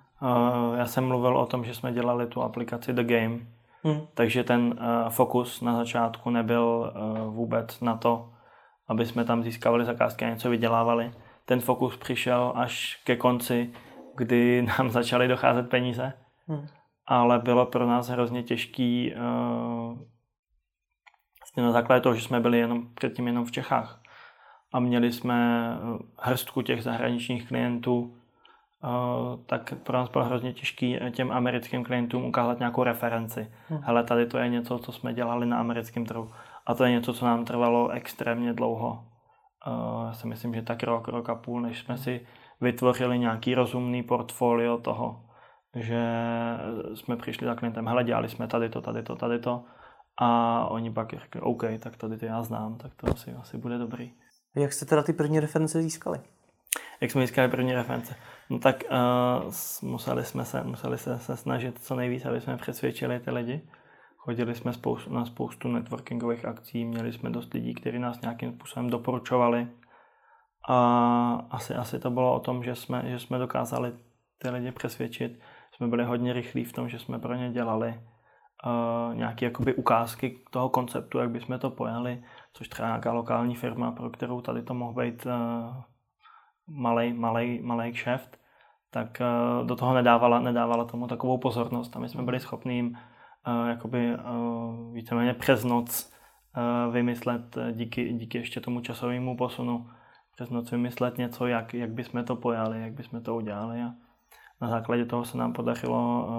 Já 0.76 0.86
jsem 0.86 1.08
mluvil 1.08 1.38
o 1.38 1.46
tom, 1.46 1.66
že 1.66 1.76
jsme 1.76 1.92
dělali 1.92 2.28
tu 2.28 2.42
aplikaci 2.42 2.94
The 2.94 3.04
Game, 3.04 3.40
Hmm. 3.84 4.02
Takže 4.14 4.44
ten 4.44 4.62
uh, 4.62 5.10
fokus 5.10 5.62
na 5.62 5.76
začátku 5.78 6.30
nebyl 6.30 6.94
uh, 6.96 7.34
vůbec 7.34 7.82
na 7.82 7.98
to, 7.98 8.34
aby 8.88 9.06
jsme 9.06 9.26
tam 9.26 9.44
získávali 9.44 9.86
zakázky 9.86 10.26
a 10.26 10.30
něco 10.30 10.50
vydělávali. 10.50 11.12
Ten 11.46 11.60
fokus 11.60 11.98
přišel 11.98 12.54
až 12.56 13.02
ke 13.04 13.16
konci, 13.16 13.74
kdy 14.16 14.62
nám 14.80 14.90
začaly 14.90 15.28
docházet 15.28 15.70
peníze. 15.70 16.14
Hmm. 16.48 16.68
Ale 17.08 17.40
bylo 17.40 17.66
pro 17.66 17.88
nás 17.88 18.10
hrozně 18.10 18.44
těžký 18.44 19.14
uh, 19.16 19.98
na 21.58 21.72
základě 21.72 22.02
toho, 22.02 22.16
že 22.16 22.22
jsme 22.22 22.40
byli 22.40 22.60
jenom 22.60 22.94
předtím 22.94 23.28
jenom 23.28 23.46
v 23.46 23.52
Čechách 23.52 24.02
a 24.74 24.80
měli 24.80 25.12
jsme 25.12 25.70
hrstku 26.20 26.62
těch 26.62 26.84
zahraničních 26.84 27.48
klientů, 27.48 28.18
tak 29.46 29.74
pro 29.84 29.98
nás 29.98 30.10
bylo 30.10 30.26
hrozně 30.26 30.54
těžké 30.54 31.12
těm 31.12 31.32
americkým 31.32 31.84
klientům 31.84 32.26
ukázat 32.26 32.60
nějakou 32.60 32.84
referenci. 32.84 33.52
Hmm. 33.68 33.80
Hele, 33.84 34.04
tady 34.04 34.26
to 34.26 34.38
je 34.38 34.50
něco, 34.50 34.80
co 34.80 34.92
jsme 34.92 35.14
dělali 35.14 35.46
na 35.46 35.60
americkém 35.60 36.06
trhu. 36.06 36.32
A 36.66 36.74
to 36.74 36.84
je 36.84 36.92
něco, 36.92 37.14
co 37.14 37.26
nám 37.26 37.46
trvalo 37.46 37.90
extrémně 37.90 38.54
dlouho. 38.54 39.06
Já 40.06 40.14
si 40.14 40.28
myslím, 40.28 40.54
že 40.54 40.62
tak 40.62 40.84
rok, 40.84 41.08
rok 41.08 41.30
a 41.30 41.36
půl, 41.36 41.62
než 41.62 41.80
jsme 41.80 41.98
si 41.98 42.28
vytvořili 42.62 43.20
nějaký 43.20 43.56
rozumný 43.56 44.04
portfolio 44.04 44.78
toho, 44.78 45.26
že 45.76 46.04
jsme 46.94 47.18
přišli 47.18 47.48
za 47.48 47.56
klientem, 47.56 47.88
hele, 47.88 48.04
dělali 48.04 48.30
jsme 48.30 48.48
tady 48.48 48.70
to, 48.70 48.82
tady 48.82 49.04
to, 49.04 49.16
tady 49.16 49.40
to. 49.40 49.64
A 50.22 50.66
oni 50.70 50.92
pak 50.92 51.14
řekli, 51.14 51.42
OK, 51.42 51.64
tak 51.80 51.98
tady 51.98 52.18
to 52.18 52.26
já 52.26 52.44
znám, 52.44 52.78
tak 52.78 52.96
to 52.96 53.12
asi, 53.12 53.34
asi 53.34 53.58
bude 53.58 53.78
dobrý. 53.78 54.14
Jak 54.56 54.74
jste 54.74 54.86
teda 54.86 55.04
ty 55.04 55.14
první 55.14 55.40
reference 55.40 55.82
získali? 55.82 56.20
Jak 57.02 57.12
jsme 57.12 57.22
získali 57.22 57.48
první 57.48 57.74
reference? 57.74 58.16
No 58.50 58.60
tak 58.60 58.84
uh, 58.92 59.90
museli 59.90 60.26
jsme 60.26 60.46
se, 60.46 60.64
museli 60.64 60.98
se, 60.98 61.20
se 61.20 61.38
snažit 61.38 61.80
co 61.84 61.96
nejvíc, 61.96 62.26
aby 62.26 62.42
jsme 62.42 62.58
přesvědčili 62.58 63.20
ty 63.20 63.32
lidi. 63.32 63.62
Chodili 64.18 64.56
jsme 64.56 64.74
spoustu, 64.74 65.14
na 65.14 65.26
spoustu 65.26 65.68
networkingových 65.68 66.46
akcí, 66.46 66.86
měli 66.86 67.14
jsme 67.14 67.30
dost 67.30 67.54
lidí, 67.54 67.74
kteří 67.74 68.00
nás 68.00 68.22
nějakým 68.22 68.54
způsobem 68.54 68.90
doporučovali. 68.90 69.68
A 70.70 71.48
asi, 71.50 71.76
asi 71.76 72.00
to 72.00 72.10
bylo 72.10 72.36
o 72.36 72.40
tom, 72.40 72.64
že 72.64 72.76
jsme, 72.76 73.04
že 73.06 73.20
jsme 73.20 73.38
dokázali 73.38 73.94
ty 74.38 74.50
lidi 74.50 74.72
přesvědčit. 74.72 75.40
Jsme 75.72 75.88
byli 75.88 76.04
hodně 76.04 76.34
rychlí 76.34 76.64
v 76.64 76.74
tom, 76.74 76.90
že 76.90 77.00
jsme 77.00 77.20
pro 77.20 77.34
ně 77.34 77.52
dělali 77.52 77.90
uh, 77.90 79.16
nějaké 79.16 79.46
jakoby 79.46 79.74
ukázky 79.74 80.40
toho 80.52 80.70
konceptu, 80.70 81.18
jak 81.18 81.30
bychom 81.30 81.60
to 81.60 81.70
pojali, 81.70 82.24
což 82.54 82.70
třeba 82.70 82.88
nějaká 82.88 83.12
lokální 83.12 83.56
firma, 83.56 83.92
pro 83.92 84.10
kterou 84.10 84.42
tady 84.42 84.64
to 84.64 84.74
mohl 84.74 84.94
být 84.94 85.26
uh, 85.26 85.84
malý, 86.70 87.14
malý, 87.14 87.62
malý 87.62 87.92
kšeft, 87.92 88.38
tak 88.92 89.22
uh, 89.22 89.68
do 89.68 89.76
toho 89.76 89.94
nedávala, 89.94 90.40
nedávala 90.40 90.86
tomu 90.86 91.08
takovou 91.08 91.38
pozornost. 91.38 91.96
A 91.96 92.00
my 92.00 92.10
jsme 92.10 92.24
byli 92.24 92.40
schopni 92.40 92.76
jim 92.76 92.98
uh, 93.48 93.68
jakoby 93.68 94.16
uh, 94.16 94.94
víceméně 94.94 95.34
přes 95.34 95.64
noc 95.64 96.20
vymyslet 96.92 97.58
díky, 97.72 98.14
díky 98.14 98.38
ještě 98.38 98.62
tomu 98.62 98.82
časovému 98.82 99.38
posunu 99.38 99.90
přes 100.32 100.50
noc 100.50 100.72
vymyslet 100.72 101.18
něco, 101.18 101.48
jak, 101.48 101.74
jak 101.74 101.90
bychom 101.90 102.24
to 102.24 102.36
pojali, 102.36 102.82
jak 102.82 102.94
bychom 102.94 103.22
to 103.22 103.36
udělali. 103.36 103.82
A 103.82 103.94
na 104.62 104.68
základě 104.68 105.06
toho 105.06 105.26
se 105.26 105.38
nám 105.38 105.54
podařilo 105.54 106.30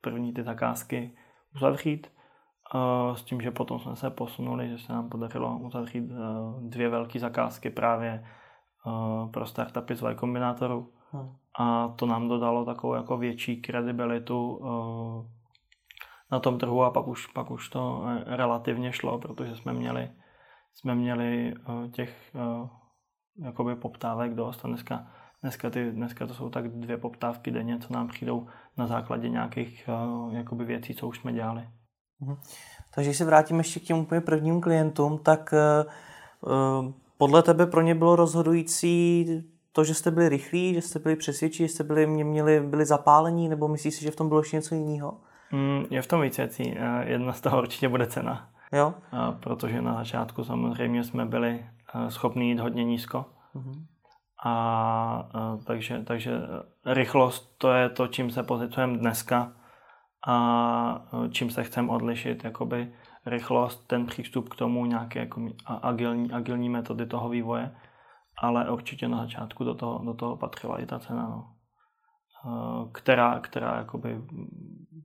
první 0.00 0.32
ty 0.32 0.42
zakázky 0.42 1.16
uzavřít 1.56 2.06
s 3.14 3.22
tím, 3.22 3.40
že 3.40 3.50
potom 3.50 3.78
jsme 3.78 3.96
se 3.96 4.10
posunuli, 4.10 4.68
že 4.68 4.78
se 4.78 4.92
nám 4.92 5.08
podařilo 5.08 5.58
uzavřít 5.58 6.04
dvě 6.60 6.88
velké 6.88 7.18
zakázky 7.18 7.70
právě 7.70 8.24
pro 9.30 9.46
startupy 9.46 9.96
z 9.96 10.02
Y 10.02 10.14
Kombinatoru. 10.14 10.92
Hmm. 11.10 11.32
A 11.58 11.88
to 11.88 12.06
nám 12.06 12.28
dodalo 12.28 12.64
takovou 12.64 12.94
jako 12.94 13.16
větší 13.16 13.62
kredibilitu 13.62 14.56
uh, 14.56 15.26
na 16.32 16.40
tom 16.40 16.58
trhu 16.58 16.82
a 16.84 16.90
pak 16.90 17.06
už, 17.08 17.26
pak 17.26 17.50
už 17.50 17.68
to 17.68 18.04
relativně 18.26 18.92
šlo, 18.92 19.18
protože 19.18 19.56
jsme 19.56 19.72
měli, 19.72 20.10
jsme 20.74 20.94
měli 20.94 21.54
těch 21.92 22.36
jakoby 23.38 23.76
poptávek 23.76 24.34
dost 24.34 24.64
a 24.64 24.68
dneska, 24.68 25.06
dneska, 25.42 25.70
ty, 25.70 25.90
dneska 25.92 26.26
to 26.26 26.34
jsou 26.34 26.50
tak 26.50 26.68
dvě 26.68 26.96
poptávky 26.96 27.50
denně, 27.50 27.78
co 27.78 27.92
nám 27.92 28.08
přijdou 28.08 28.46
na 28.76 28.86
základě 28.86 29.28
nějakých 29.28 29.88
jakoby 30.30 30.64
věcí, 30.64 30.94
co 30.94 31.08
už 31.08 31.18
jsme 31.18 31.32
dělali. 31.32 31.68
Hmm. 32.20 32.36
Takže 32.94 33.10
když 33.10 33.18
se 33.18 33.24
vrátíme 33.24 33.60
ještě 33.60 33.80
k 33.80 33.82
těm 33.82 33.98
úplně 33.98 34.20
prvním 34.20 34.60
klientům, 34.60 35.18
tak 35.18 35.54
uh, 36.40 36.92
podle 37.18 37.42
tebe 37.42 37.66
pro 37.66 37.80
ně 37.80 37.94
bylo 37.94 38.16
rozhodující 38.16 39.26
to, 39.72 39.84
že 39.84 39.94
jste 39.94 40.10
byli 40.10 40.28
rychlí, 40.28 40.74
že 40.74 40.80
jste 40.80 40.98
byli 40.98 41.16
přesvědčí, 41.16 41.58
že 41.58 41.68
jste 41.68 41.84
byli, 41.84 42.06
mě 42.06 42.24
měli, 42.24 42.60
byli 42.60 42.84
zapálení, 42.84 43.48
nebo 43.48 43.68
myslíš 43.68 43.94
si, 43.94 44.02
že 44.04 44.10
v 44.10 44.16
tom 44.16 44.28
bylo 44.28 44.40
ještě 44.40 44.56
něco 44.56 44.74
jiného? 44.74 45.20
Mm, 45.52 45.84
je 45.90 46.02
v 46.02 46.06
tom 46.06 46.20
víc 46.20 46.38
věcí. 46.38 46.74
Eh, 46.76 47.10
jedna 47.10 47.32
z 47.32 47.40
toho 47.40 47.58
určitě 47.58 47.88
bude 47.88 48.06
cena. 48.06 48.48
Jo? 48.72 48.94
A 49.12 49.32
protože 49.32 49.82
na 49.82 49.94
začátku 49.94 50.44
samozřejmě 50.44 51.04
jsme 51.04 51.26
byli 51.26 51.66
eh, 51.94 52.10
schopni 52.10 52.48
jít 52.48 52.60
hodně 52.60 52.84
nízko. 52.84 53.24
Mm-hmm. 53.54 53.84
A, 54.44 54.52
a 55.34 55.54
eh, 55.54 55.64
takže, 55.64 56.02
takže 56.04 56.32
rychlost 56.86 57.54
to 57.58 57.72
je 57.72 57.88
to, 57.88 58.06
čím 58.06 58.30
se 58.30 58.42
pozicujeme 58.42 58.98
dneska 58.98 59.52
a 60.28 61.04
čím 61.30 61.50
se 61.50 61.64
chceme 61.64 61.88
odlišit. 61.88 62.44
Jakoby 62.44 62.92
rychlost, 63.26 63.86
ten 63.86 64.06
přístup 64.06 64.48
k 64.48 64.56
tomu, 64.56 64.86
nějaké 64.86 65.18
jako 65.18 65.48
agilní, 65.66 66.32
agilní 66.32 66.68
metody 66.68 67.06
toho 67.06 67.28
vývoje, 67.28 67.76
ale 68.36 68.70
určitě 68.70 69.08
na 69.08 69.18
začátku 69.18 69.64
do 69.64 69.74
toho, 69.74 70.04
do 70.04 70.14
toho 70.14 70.36
patřila 70.36 70.80
i 70.80 70.86
ta 70.86 70.98
cena, 70.98 71.22
no. 71.22 71.52
Eh, 72.46 72.88
která, 72.92 73.40
která 73.40 73.76
jakoby 73.76 74.20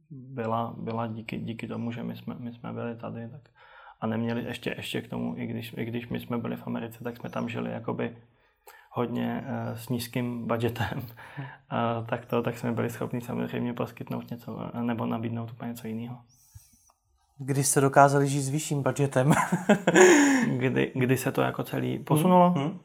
byla, 0.10 0.74
byla 0.78 1.08
díky, 1.08 1.38
díky 1.38 1.68
tomu, 1.68 1.92
že 1.92 2.04
my 2.04 2.16
jsme, 2.16 2.36
my 2.40 2.54
jsme 2.54 2.74
byli 2.74 2.96
tady 2.96 3.30
tak 3.30 3.42
a 4.02 4.08
neměli 4.08 4.44
ještě, 4.44 4.74
ještě 4.78 5.02
k 5.02 5.08
tomu, 5.08 5.38
i 5.38 5.48
když, 5.48 5.74
i 5.78 5.86
když 5.86 6.10
my 6.10 6.20
jsme 6.20 6.38
byli 6.38 6.56
v 6.56 6.68
Americe, 6.68 7.04
tak 7.04 7.18
jsme 7.18 7.30
tam 7.30 7.50
žili 7.50 7.72
jakoby 7.72 8.18
hodně 8.92 9.46
uh, 9.48 9.78
s 9.78 9.90
nízkým 9.90 10.48
budgetem, 10.48 10.98
uh, 10.98 12.06
tak 12.10 12.26
to, 12.26 12.42
tak 12.42 12.58
jsme 12.58 12.72
byli 12.72 12.90
schopni 12.90 13.22
samozřejmě 13.22 13.74
poskytnout 13.74 14.32
něco 14.32 14.72
nebo 14.82 15.06
nabídnout 15.06 15.52
úplně 15.52 15.70
něco 15.70 15.88
jiného. 15.88 16.18
Kdy 17.40 17.64
jste 17.64 17.82
dokázali 17.82 18.28
žít 18.28 18.42
s 18.42 18.50
vyšším 18.50 18.84
budgetem? 18.84 19.34
kdy, 20.58 20.92
kdy 20.96 21.18
se 21.18 21.32
to 21.32 21.42
jako 21.42 21.64
celý 21.64 22.00
posunulo? 22.00 22.50
Hmm. 22.50 22.64
Hmm. 22.64 22.80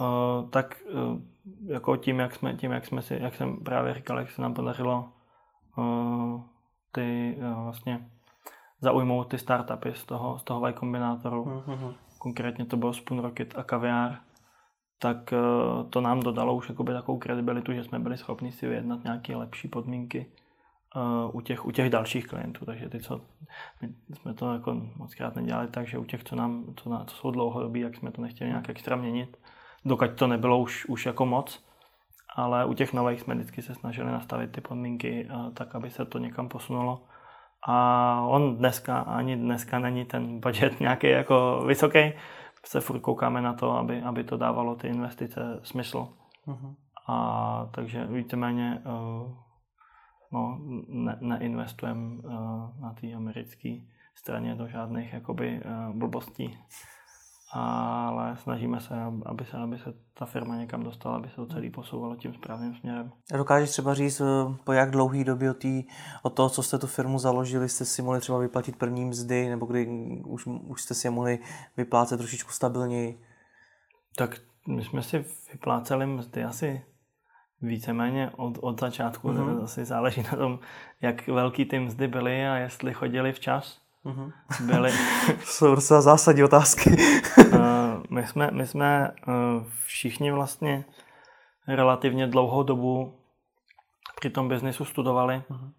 Uh, 0.00 0.50
tak 0.50 0.82
uh, 0.92 1.18
jako 1.66 1.96
tím, 1.96 2.18
jak 2.18 2.34
jsme, 2.34 2.54
tím, 2.54 2.72
jak 2.72 2.86
jsme 2.86 3.02
si, 3.02 3.18
jak 3.20 3.34
jsem 3.34 3.56
právě 3.56 3.94
říkal, 3.94 4.18
jak 4.18 4.30
se 4.30 4.42
nám 4.42 4.54
podařilo 4.54 5.08
uh, 5.78 6.40
ty 6.92 7.36
uh, 7.38 7.64
vlastně 7.64 8.10
zaujmout 8.80 9.28
ty 9.28 9.38
startupy 9.38 9.92
z 9.94 10.04
toho, 10.04 10.38
z 10.38 10.42
toho 10.42 10.68
Y 10.68 10.72
kombinátoru. 10.72 11.44
Mm-hmm. 11.44 11.94
Konkrétně 12.18 12.64
to 12.64 12.76
bylo 12.76 12.92
Spoon 12.92 13.22
Rocket 13.22 13.58
a 13.58 13.62
Kaviár. 13.62 14.18
Tak 14.98 15.32
uh, 15.32 15.90
to 15.90 16.00
nám 16.00 16.20
dodalo 16.20 16.54
už 16.54 16.68
jakoby 16.68 16.92
takovou 16.92 17.18
kredibilitu, 17.18 17.72
že 17.72 17.84
jsme 17.84 17.98
byli 17.98 18.16
schopni 18.16 18.52
si 18.52 18.68
vyjednat 18.68 19.04
nějaké 19.04 19.36
lepší 19.36 19.68
podmínky 19.68 20.26
u, 21.32 21.40
těch, 21.40 21.66
u 21.66 21.70
těch 21.70 21.90
dalších 21.90 22.26
klientů. 22.26 22.64
Takže 22.64 22.88
ty, 22.88 23.00
co 23.00 23.20
my 23.80 23.88
jsme 24.16 24.34
to 24.34 24.52
jako 24.52 24.80
moc 24.96 25.14
krát 25.14 25.36
nedělali 25.36 25.68
tak, 25.68 25.86
že 25.86 25.98
u 25.98 26.04
těch, 26.04 26.24
co 26.24 26.36
nám, 26.36 26.64
co, 26.76 26.90
na, 26.90 27.04
co 27.04 27.16
jsou 27.16 27.30
dlouhodobí, 27.30 27.80
jak 27.80 27.96
jsme 27.96 28.10
to 28.10 28.22
nechtěli 28.22 28.50
nějak 28.50 28.68
extra 28.68 28.96
měnit, 28.96 29.36
dokud 29.84 30.10
to 30.14 30.26
nebylo 30.26 30.58
už, 30.58 30.86
už 30.86 31.06
jako 31.06 31.26
moc. 31.26 31.64
Ale 32.36 32.64
u 32.64 32.74
těch 32.74 32.92
nových 32.92 33.20
jsme 33.20 33.34
vždycky 33.34 33.62
se 33.62 33.74
snažili 33.74 34.12
nastavit 34.12 34.52
ty 34.52 34.60
podmínky 34.60 35.28
uh, 35.30 35.52
tak, 35.54 35.74
aby 35.74 35.90
se 35.90 36.04
to 36.04 36.18
někam 36.18 36.48
posunulo. 36.48 37.02
A 37.66 38.20
on 38.26 38.56
dneska, 38.56 38.98
ani 38.98 39.36
dneska 39.36 39.78
není 39.78 40.04
ten 40.04 40.40
budget 40.40 40.80
nějaký 40.80 41.06
jako 41.06 41.64
vysoký. 41.66 42.12
Se 42.64 42.80
furt 42.80 43.00
koukáme 43.00 43.42
na 43.42 43.52
to, 43.52 43.72
aby, 43.72 44.02
aby 44.02 44.24
to 44.24 44.36
dávalo 44.36 44.74
ty 44.74 44.88
investice 44.88 45.60
smysl. 45.62 46.08
Uh-huh. 46.46 46.74
A 47.06 47.68
takže 47.72 48.06
víceméně 48.06 48.82
uh, 48.86 49.32
no, 50.32 50.58
ne, 50.88 51.18
neinvestujeme 51.20 52.16
uh, 52.16 52.32
na 52.80 52.94
té 53.00 53.12
americké 53.12 53.76
straně 54.14 54.54
do 54.54 54.68
žádných 54.68 55.12
jakoby, 55.12 55.62
uh, 55.64 55.96
blbostí 55.96 56.58
ale 57.52 58.36
snažíme 58.36 58.80
se, 58.80 58.94
aby 59.26 59.44
se, 59.44 59.56
aby 59.56 59.78
se 59.78 59.94
ta 60.14 60.26
firma 60.26 60.56
někam 60.56 60.82
dostala, 60.82 61.16
aby 61.16 61.28
se 61.28 61.36
to 61.36 61.46
celý 61.46 61.70
posouvalo 61.70 62.16
tím 62.16 62.34
správným 62.34 62.74
směrem. 62.74 63.12
Dokážeš 63.36 63.70
třeba 63.70 63.94
říct, 63.94 64.20
eh, 64.20 64.54
po 64.64 64.72
jak 64.72 64.90
dlouhý 64.90 65.24
době 65.24 65.50
od, 65.50 65.56
tý, 65.56 65.84
od 66.22 66.30
toho, 66.30 66.50
co 66.50 66.62
jste 66.62 66.78
tu 66.78 66.86
firmu 66.86 67.18
založili, 67.18 67.68
jste 67.68 67.84
si 67.84 68.02
mohli 68.02 68.20
třeba 68.20 68.38
vyplatit 68.38 68.76
první 68.76 69.04
mzdy, 69.04 69.48
nebo 69.48 69.66
kdy 69.66 69.86
už, 70.24 70.46
už 70.46 70.82
jste 70.82 70.94
si 70.94 71.06
je 71.06 71.10
mohli 71.10 71.38
vyplácet 71.76 72.18
trošičku 72.18 72.52
stabilněji? 72.52 73.20
Tak 74.16 74.36
my 74.68 74.84
jsme 74.84 75.02
si 75.02 75.24
vypláceli 75.52 76.06
mzdy 76.06 76.44
asi 76.44 76.82
víceméně 77.62 78.30
od, 78.36 78.58
od 78.60 78.80
začátku. 78.80 79.28
Mm-hmm. 79.28 79.64
Asi 79.64 79.84
záleží 79.84 80.22
na 80.22 80.38
tom, 80.38 80.58
jak 81.00 81.28
velký 81.28 81.64
ty 81.64 81.80
mzdy 81.80 82.08
byly 82.08 82.48
a 82.48 82.54
jestli 82.54 82.94
chodili 82.94 83.32
včas. 83.32 83.80
Mm-hmm. 84.04 84.32
Byly. 84.66 84.92
jsou 85.44 85.74
docela 85.74 86.00
zásadní 86.00 86.44
otázky. 86.44 86.96
uh, 87.38 87.54
my 88.10 88.26
jsme, 88.26 88.50
my 88.52 88.66
jsme 88.66 89.10
uh, 89.28 89.34
všichni 89.84 90.32
vlastně 90.32 90.84
relativně 91.68 92.26
dlouhou 92.26 92.62
dobu 92.62 93.14
při 94.20 94.30
tom 94.30 94.48
biznesu 94.48 94.84
studovali. 94.84 95.42
Mm-hmm. 95.50 95.70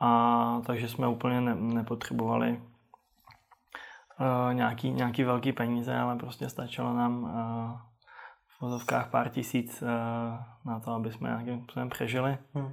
A 0.00 0.62
takže 0.66 0.88
jsme 0.88 1.08
úplně 1.08 1.40
ne, 1.40 1.54
nepotřebovali 1.54 2.50
uh, 2.50 4.54
nějaký, 4.54 4.90
nějaký 4.90 5.24
velký 5.24 5.52
peníze, 5.52 5.96
ale 5.96 6.16
prostě 6.16 6.48
stačilo 6.48 6.94
nám 6.94 7.22
uh, 7.22 7.87
v 8.58 8.62
vozovkách 8.62 9.10
pár 9.10 9.28
tisíc 9.28 9.82
uh, 9.82 9.88
na 10.64 10.80
to, 10.80 10.92
aby 10.92 11.12
jsme 11.12 11.28
nějakým 11.28 11.62
způsobem 11.62 11.88
přežili. 11.88 12.38
Mm. 12.54 12.72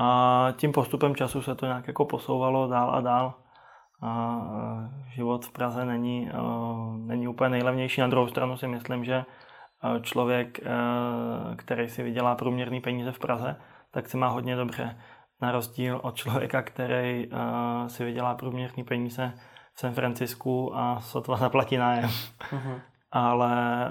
A 0.00 0.48
tím 0.56 0.72
postupem 0.72 1.14
času 1.14 1.42
se 1.42 1.54
to 1.54 1.66
nějak 1.66 1.86
jako 1.86 2.04
posouvalo 2.04 2.68
dál 2.68 2.94
a 2.94 3.00
dál 3.00 3.34
a 4.02 4.40
život 5.08 5.46
v 5.46 5.52
Praze 5.52 5.84
není, 5.84 6.30
není 6.96 7.28
úplně 7.28 7.50
nejlevnější. 7.50 8.00
Na 8.00 8.06
druhou 8.06 8.28
stranu 8.28 8.56
si 8.56 8.68
myslím, 8.68 9.04
že 9.04 9.24
člověk, 10.00 10.60
který 11.56 11.88
si 11.88 12.02
vydělá 12.02 12.34
průměrný 12.34 12.80
peníze 12.80 13.12
v 13.12 13.18
Praze, 13.18 13.56
tak 13.90 14.08
si 14.08 14.16
má 14.16 14.28
hodně 14.28 14.56
dobře. 14.56 14.98
Na 15.40 15.52
rozdíl 15.52 16.00
od 16.02 16.14
člověka, 16.16 16.62
který 16.62 17.30
si 17.86 18.04
vydělá 18.04 18.34
průměrný 18.34 18.84
peníze 18.84 19.32
v 19.74 19.80
San 19.80 19.92
Francisku 19.92 20.76
a 20.76 21.00
sotva 21.00 21.36
zaplatí 21.36 21.76
nájem. 21.76 22.10
Uh-huh. 22.50 22.80
Ale 23.12 23.90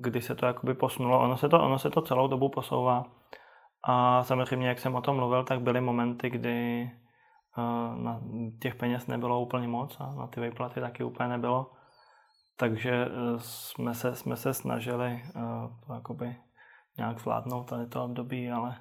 když 0.00 0.24
se 0.24 0.34
to 0.34 0.46
jakoby 0.46 0.74
posunulo, 0.74 1.20
ono 1.20 1.36
se 1.36 1.48
to, 1.48 1.62
ono 1.62 1.78
se 1.78 1.90
to 1.90 2.02
celou 2.02 2.28
dobu 2.28 2.48
posouvá. 2.48 3.04
A 3.84 4.22
samozřejmě, 4.22 4.68
jak 4.68 4.78
jsem 4.78 4.94
o 4.94 5.00
tom 5.00 5.16
mluvil, 5.16 5.44
tak 5.44 5.60
byly 5.60 5.80
momenty, 5.80 6.30
kdy 6.30 6.90
na 7.96 8.20
těch 8.62 8.74
peněz 8.74 9.06
nebylo 9.06 9.40
úplně 9.40 9.68
moc 9.68 10.00
a 10.00 10.14
na 10.14 10.26
ty 10.26 10.40
výplaty 10.40 10.80
taky 10.80 11.04
úplně 11.04 11.28
nebylo. 11.28 11.70
Takže 12.56 12.90
e, 12.90 13.08
jsme 13.38 13.94
se, 13.94 14.16
jsme 14.16 14.36
se 14.36 14.54
snažili 14.54 15.22
to 15.86 15.94
jakoby 15.94 16.36
nějak 16.98 17.18
zvládnout 17.18 17.70
tady 17.70 17.86
to 17.86 18.04
období, 18.04 18.50
ale 18.50 18.76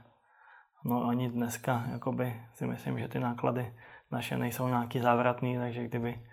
no 0.86 1.07
ani 1.07 1.29
dneska 1.29 1.83
jakoby 1.91 2.41
si 2.53 2.67
myslím, 2.67 2.99
že 2.99 3.07
ty 3.07 3.19
náklady 3.19 3.73
naše 4.12 4.38
nejsou 4.38 4.67
nějaký 4.67 4.99
závratný, 4.99 5.57
takže 5.57 5.83
kdyby 5.83 6.25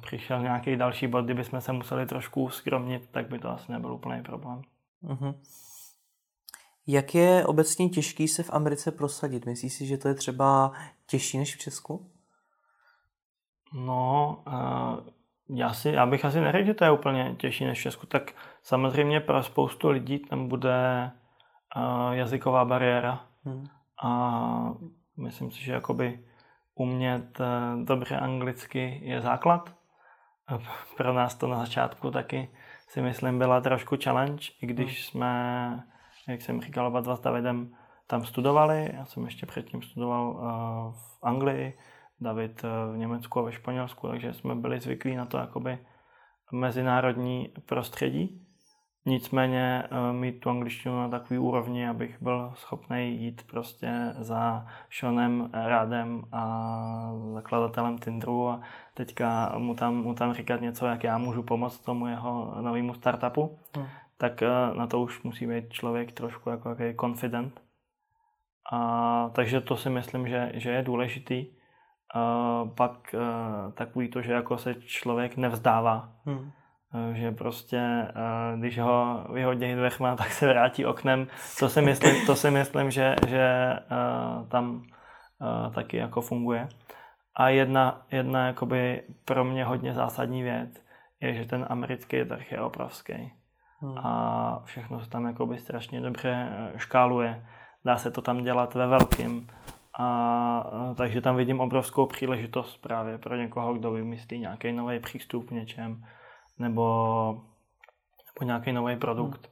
přišel 0.00 0.40
nějaký 0.40 0.76
další 0.76 1.06
bod, 1.06 1.24
kdyby 1.24 1.44
jsme 1.44 1.60
se 1.60 1.72
museli 1.72 2.06
trošku 2.06 2.48
skromnit, 2.48 3.08
tak 3.10 3.28
by 3.28 3.38
to 3.38 3.50
asi 3.50 3.72
nebyl 3.72 3.92
úplný 3.92 4.22
problém. 4.22 4.62
Uh-huh. 5.04 5.34
Jak 6.86 7.14
je 7.14 7.46
obecně 7.46 7.88
těžký 7.88 8.28
se 8.28 8.42
v 8.42 8.50
Americe 8.52 8.92
prosadit? 8.92 9.46
Myslíš 9.46 9.72
si, 9.72 9.86
že 9.86 9.98
to 9.98 10.08
je 10.08 10.14
třeba 10.14 10.72
těžší 11.06 11.38
než 11.38 11.56
v 11.56 11.58
Česku? 11.58 12.10
No, 13.74 14.42
uh, 14.46 15.12
já, 15.56 15.72
si, 15.72 15.88
já 15.88 16.06
bych 16.06 16.24
asi 16.24 16.40
neřekl, 16.40 16.66
že 16.66 16.74
to 16.74 16.84
je 16.84 16.90
úplně 16.90 17.36
těžší 17.38 17.64
než 17.64 17.78
v 17.78 17.82
Česku. 17.82 18.06
Tak 18.06 18.32
samozřejmě 18.62 19.20
pro 19.20 19.42
spoustu 19.42 19.88
lidí 19.88 20.18
tam 20.18 20.48
bude 20.48 21.10
uh, 21.76 22.12
jazyková 22.12 22.64
bariéra. 22.64 23.26
Hmm. 23.44 23.66
A 24.02 24.74
myslím 25.16 25.50
si, 25.50 25.62
že 25.62 25.72
jakoby 25.72 26.24
umět 26.74 27.40
uh, 27.40 27.84
dobře 27.84 28.16
anglicky 28.16 29.00
je 29.02 29.20
základ. 29.20 29.74
Pro 30.96 31.12
nás 31.12 31.34
to 31.34 31.46
na 31.46 31.58
začátku 31.58 32.10
taky 32.10 32.50
si 32.88 33.02
myslím 33.02 33.38
byla 33.38 33.60
trošku 33.60 33.96
challenge, 34.04 34.44
i 34.62 34.66
když 34.66 34.88
hmm. 34.88 35.04
jsme 35.04 35.32
jak 36.28 36.42
jsem 36.42 36.60
říkal, 36.60 36.86
oba 36.86 37.00
dva 37.00 37.16
s 37.16 37.20
Davidem 37.20 37.74
tam 38.06 38.24
studovali. 38.24 38.90
Já 38.94 39.04
jsem 39.04 39.24
ještě 39.24 39.46
předtím 39.46 39.82
studoval 39.82 40.30
uh, 40.30 40.40
v 40.92 41.18
Anglii, 41.22 41.78
David 42.20 42.64
uh, 42.64 42.94
v 42.94 42.98
Německu 42.98 43.38
a 43.38 43.42
ve 43.42 43.52
Španělsku, 43.52 44.08
takže 44.08 44.32
jsme 44.32 44.54
byli 44.54 44.80
zvyklí 44.80 45.16
na 45.16 45.26
to 45.26 45.38
jakoby 45.38 45.78
mezinárodní 46.52 47.52
prostředí. 47.66 48.46
Nicméně 49.06 49.84
uh, 49.90 50.16
mít 50.16 50.40
tu 50.40 50.50
angličtinu 50.50 51.00
na 51.00 51.08
takový 51.08 51.38
úrovni, 51.38 51.88
abych 51.88 52.22
byl 52.22 52.52
schopný 52.54 53.22
jít 53.22 53.42
prostě 53.50 54.14
za 54.18 54.66
Seanem 54.90 55.50
Rádem 55.52 56.22
a 56.32 57.12
zakladatelem 57.34 57.98
Tinderu 57.98 58.48
a 58.48 58.60
teďka 58.94 59.54
mu 59.58 59.74
tam, 59.74 59.94
mu 59.94 60.14
tam 60.14 60.34
říkat 60.34 60.60
něco, 60.60 60.86
jak 60.86 61.04
já 61.04 61.18
můžu 61.18 61.42
pomoct 61.42 61.78
tomu 61.78 62.06
jeho 62.06 62.54
novému 62.60 62.94
startupu. 62.94 63.58
Hmm 63.76 63.86
tak 64.22 64.42
eh, 64.42 64.74
na 64.74 64.86
to 64.86 65.00
už 65.00 65.22
musí 65.22 65.46
být 65.46 65.72
člověk 65.72 66.12
trošku 66.12 66.50
jako 66.50 66.68
jaký 66.68 66.96
confident. 66.96 67.60
A, 68.72 69.30
takže 69.34 69.60
to 69.60 69.76
si 69.76 69.90
myslím, 69.90 70.28
že, 70.28 70.52
že 70.54 70.70
je 70.70 70.82
důležitý. 70.82 71.46
A 72.14 72.64
pak 72.74 73.14
a, 73.14 73.18
eh, 73.18 73.72
takový 73.72 74.08
to, 74.08 74.22
že 74.22 74.32
jako 74.32 74.58
se 74.58 74.74
člověk 74.74 75.36
nevzdává. 75.36 76.12
Hmm. 76.24 76.50
Že 77.12 77.32
prostě, 77.32 78.08
a, 78.14 78.56
když 78.56 78.78
ho 78.78 79.26
vyhodí 79.32 79.74
dveřma, 79.74 80.16
tak 80.16 80.32
se 80.32 80.48
vrátí 80.48 80.86
oknem. 80.86 81.26
To 81.58 81.68
si 81.68 81.82
myslím, 81.82 82.26
to 82.26 82.36
si 82.36 82.50
myslím 82.50 82.90
že, 82.90 83.14
že 83.28 83.72
a, 83.90 84.44
tam 84.48 84.82
a, 85.40 85.70
taky 85.70 85.96
jako 85.96 86.20
funguje. 86.20 86.68
A 87.34 87.48
jedna, 87.48 88.02
jedna 88.10 88.46
jakoby 88.46 89.02
pro 89.24 89.44
mě 89.44 89.64
hodně 89.64 89.94
zásadní 89.94 90.42
věc 90.42 90.82
je, 91.20 91.34
že 91.34 91.44
ten 91.44 91.66
americký 91.68 92.24
trh 92.24 92.52
je 92.52 92.60
obrovský 92.60 93.32
hmm. 93.80 93.98
a 93.98 94.62
všechno 94.64 95.00
se 95.00 95.10
tam 95.10 95.26
jakoby 95.26 95.58
strašně 95.58 96.00
dobře 96.00 96.48
eh, 96.50 96.78
škáluje. 96.78 97.46
Dá 97.84 97.96
se 97.96 98.10
to 98.10 98.22
tam 98.22 98.44
dělat 98.44 98.74
ve 98.74 98.86
velkým. 98.86 99.48
A, 99.98 100.70
eh, 100.90 100.94
takže 100.94 101.20
tam 101.20 101.36
vidím 101.36 101.60
obrovskou 101.60 102.06
příležitost 102.06 102.76
právě 102.76 103.18
pro 103.18 103.36
někoho, 103.36 103.74
kdo 103.74 103.90
vymyslí 103.90 104.38
nějaký 104.38 104.72
nový 104.72 104.98
přístup 104.98 105.50
v 105.50 105.54
něčem, 105.54 106.04
nebo, 106.58 107.42
nebo 108.34 108.46
nějaký 108.46 108.72
nový 108.72 108.96
produkt. 108.96 109.50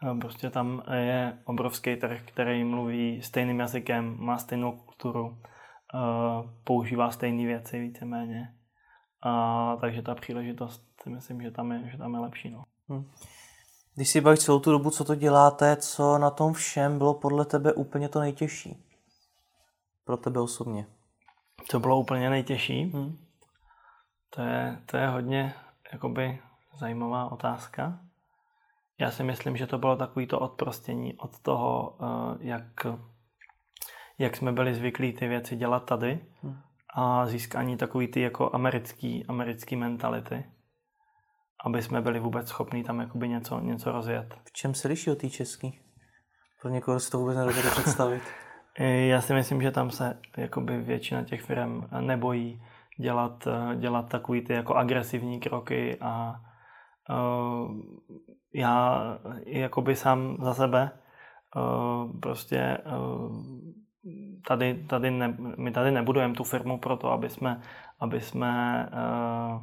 Hmm. 0.00 0.20
Prostě 0.20 0.50
tam 0.50 0.82
je 0.92 1.38
obrovský 1.44 1.96
trh, 1.96 2.22
který 2.24 2.64
mluví 2.64 3.22
stejným 3.22 3.60
jazykem, 3.60 4.16
má 4.18 4.38
stejnou 4.38 4.72
kulturu, 4.72 5.38
používá 6.64 7.10
stejné 7.10 7.46
věci 7.46 7.80
víceméně. 7.80 8.54
A, 9.22 9.76
takže 9.80 10.02
ta 10.02 10.14
příležitost 10.14 10.82
si 11.02 11.10
myslím, 11.10 11.42
že 11.42 11.50
tam 11.50 11.72
je, 11.72 11.90
že 11.90 11.98
tam 11.98 12.14
je 12.14 12.20
lepší. 12.20 12.50
No. 12.50 12.64
Hmm. 12.88 13.10
Když 13.94 14.08
si 14.08 14.20
bavíš 14.20 14.40
celou 14.40 14.60
tu 14.60 14.70
dobu, 14.70 14.90
co 14.90 15.04
to 15.04 15.14
děláte, 15.14 15.76
co 15.76 16.18
na 16.18 16.30
tom 16.30 16.52
všem 16.52 16.98
bylo 16.98 17.14
podle 17.14 17.44
tebe 17.44 17.72
úplně 17.72 18.08
to 18.08 18.20
nejtěžší? 18.20 18.84
Pro 20.04 20.16
tebe 20.16 20.40
osobně. 20.40 20.86
Co 21.68 21.80
bylo 21.80 22.00
úplně 22.00 22.30
nejtěžší? 22.30 22.84
Hmm. 22.84 23.18
To, 24.34 24.42
je, 24.42 24.82
to 24.86 24.96
je 24.96 25.08
hodně 25.08 25.54
jakoby 25.92 26.38
zajímavá 26.78 27.32
otázka. 27.32 27.98
Já 28.98 29.10
si 29.10 29.24
myslím, 29.24 29.56
že 29.56 29.66
to 29.66 29.78
bylo 29.78 29.96
takový 29.96 30.26
to 30.26 30.38
odprostění 30.40 31.14
od 31.14 31.38
toho, 31.38 31.96
eh, 32.00 32.36
jak, 32.40 32.86
jak 34.18 34.36
jsme 34.36 34.52
byli 34.52 34.74
zvyklí 34.74 35.12
ty 35.12 35.28
věci 35.28 35.56
dělat 35.56 35.84
tady 35.84 36.20
hmm. 36.42 36.56
a 36.94 37.26
získání 37.26 37.76
takový 37.76 38.08
ty 38.08 38.20
jako 38.20 38.54
americký, 38.54 39.24
americký 39.28 39.76
mentality, 39.76 40.44
aby 41.64 41.82
jsme 41.82 42.00
byli 42.00 42.20
vůbec 42.20 42.48
schopní 42.48 42.84
tam 42.84 43.00
jakoby 43.00 43.28
něco, 43.28 43.60
něco 43.60 43.92
rozjet. 43.92 44.38
V 44.44 44.52
čem 44.52 44.74
se 44.74 44.88
liší 44.88 45.10
od 45.10 45.18
té 45.18 45.30
český? 45.30 45.80
Pro 46.60 46.70
někoho 46.70 47.00
si 47.00 47.10
to 47.10 47.18
vůbec 47.18 47.36
nedokáže 47.36 47.70
představit. 47.70 48.22
Já 48.78 49.20
si 49.20 49.34
myslím, 49.34 49.62
že 49.62 49.70
tam 49.70 49.90
se 49.90 50.18
jakoby 50.36 50.80
většina 50.80 51.24
těch 51.24 51.42
firm 51.42 51.88
nebojí 52.00 52.62
dělat, 52.98 53.48
dělat 53.76 54.08
takový 54.08 54.42
ty 54.42 54.52
jako 54.52 54.74
agresivní 54.74 55.40
kroky 55.40 55.96
a 56.00 56.34
uh, 57.10 57.80
já 58.54 59.02
jakoby 59.46 59.96
sám 59.96 60.36
za 60.40 60.54
sebe 60.54 60.90
uh, 61.56 62.20
prostě 62.20 62.78
uh, 62.98 63.46
tady, 64.46 64.74
tady 64.74 65.10
ne, 65.10 65.36
my 65.58 65.70
tady 65.70 65.90
nebudujeme 65.90 66.34
tu 66.34 66.44
firmu 66.44 66.78
proto, 66.78 67.12
aby 67.12 67.30
jsme, 67.30 67.60
aby 68.00 68.20
jsme, 68.20 68.88
uh, 68.92 69.62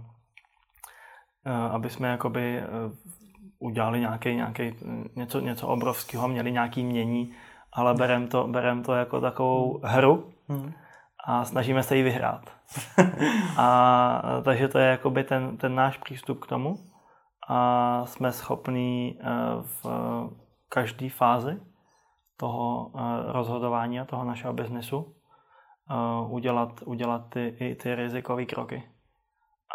uh, 1.46 1.76
aby 1.76 1.90
jsme 1.90 2.08
jakoby 2.08 2.62
uh, 2.62 2.94
udělali 3.60 4.00
nějaký, 4.00 4.36
nějaký, 4.36 4.76
něco, 5.16 5.40
něco 5.40 5.68
obrovského, 5.68 6.28
měli 6.28 6.52
nějaký 6.52 6.84
mění, 6.84 7.34
ale 7.74 7.94
berem 7.94 8.28
to, 8.28 8.48
berem 8.48 8.84
to 8.84 8.94
jako 8.94 9.22
takovou 9.22 9.80
hru 9.84 10.34
a 11.24 11.46
snažíme 11.46 11.84
se 11.84 11.98
ji 11.98 12.04
vyhrát. 12.04 12.52
a 13.58 14.22
takže 14.44 14.68
to 14.68 14.80
je 14.80 14.88
jakoby 14.88 15.24
ten, 15.24 15.58
ten 15.58 15.76
náš 15.76 15.98
přístup 15.98 16.40
k 16.40 16.48
tomu 16.48 16.78
a 17.48 18.06
jsme 18.06 18.32
schopní 18.32 19.20
eh, 19.20 19.26
v 19.62 19.86
každé 20.70 21.10
fázi 21.10 21.62
toho 22.38 22.92
eh, 22.96 23.32
rozhodování 23.32 24.00
a 24.00 24.06
toho 24.06 24.24
našeho 24.24 24.54
biznesu 24.54 25.16
eh, 25.90 26.28
udělat, 26.30 26.82
udělat 26.86 27.30
ty, 27.30 27.56
i 27.60 27.76
ty 27.76 27.96
rizikové 27.96 28.46
kroky. 28.46 28.90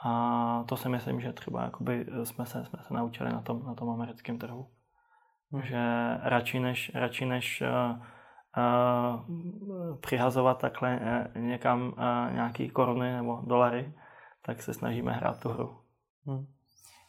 A 0.04 0.64
to 0.68 0.76
si 0.76 0.88
myslím, 0.88 1.20
že 1.20 1.32
třeba 1.32 1.62
jakoby 1.62 2.06
jsme, 2.24 2.46
se, 2.46 2.64
jsme 2.64 2.78
se 2.82 2.94
naučili 2.94 3.32
na 3.32 3.40
tom, 3.40 3.66
na 3.66 3.74
tom 3.74 3.90
americkém 3.90 4.38
trhu. 4.38 4.70
Hmm. 5.52 5.62
Že 5.62 5.80
radši 6.22 6.60
než, 6.60 6.92
radši 6.94 7.26
než 7.26 7.62
uh, 7.62 8.02
přihazovat 10.00 10.58
takhle 10.58 11.00
uh, 11.36 11.42
někam 11.42 11.88
uh, 11.88 12.34
nějaký 12.34 12.70
koruny 12.70 13.12
nebo 13.12 13.40
dolary, 13.46 13.92
tak 14.46 14.62
se 14.62 14.74
snažíme 14.74 15.12
hrát 15.12 15.40
tu 15.40 15.48
hru. 15.48 15.76
Hmm. 16.26 16.46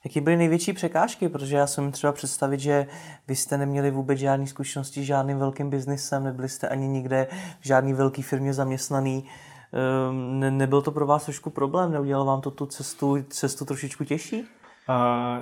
Jaký 0.05 0.21
byly 0.21 0.37
největší 0.37 0.73
překážky? 0.73 1.29
Protože 1.29 1.57
já 1.57 1.67
jsem 1.67 1.91
třeba 1.91 2.13
představit, 2.13 2.59
že 2.59 2.87
vy 3.27 3.35
jste 3.35 3.57
neměli 3.57 3.91
vůbec 3.91 4.19
žádné 4.19 4.47
zkušenosti 4.47 5.01
s 5.01 5.05
žádným 5.05 5.37
velkým 5.37 5.69
biznisem, 5.69 6.23
nebyli 6.23 6.49
jste 6.49 6.69
ani 6.69 6.87
nikde 6.87 7.27
v 7.59 7.67
žádný 7.67 7.93
velký 7.93 8.21
firmě 8.21 8.53
zaměstnaný. 8.53 9.29
Ehm, 9.73 10.39
ne, 10.39 10.51
nebyl 10.51 10.81
to 10.81 10.91
pro 10.91 11.05
vás 11.05 11.25
trošku 11.25 11.49
problém? 11.49 11.91
Neudělal 11.91 12.25
vám 12.25 12.41
to 12.41 12.51
tu 12.51 12.65
cestu, 12.65 13.23
cestu 13.29 13.65
trošičku 13.65 14.03
těžší? 14.03 14.41
Uh, 14.41 14.45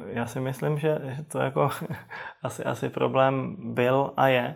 já 0.08 0.26
si 0.26 0.40
myslím, 0.40 0.80
že 0.80 1.18
to 1.28 1.40
jako 1.40 1.70
asi, 2.44 2.64
asi 2.64 2.90
problém 2.90 3.56
byl 3.60 4.14
a 4.18 4.28
je. 4.28 4.56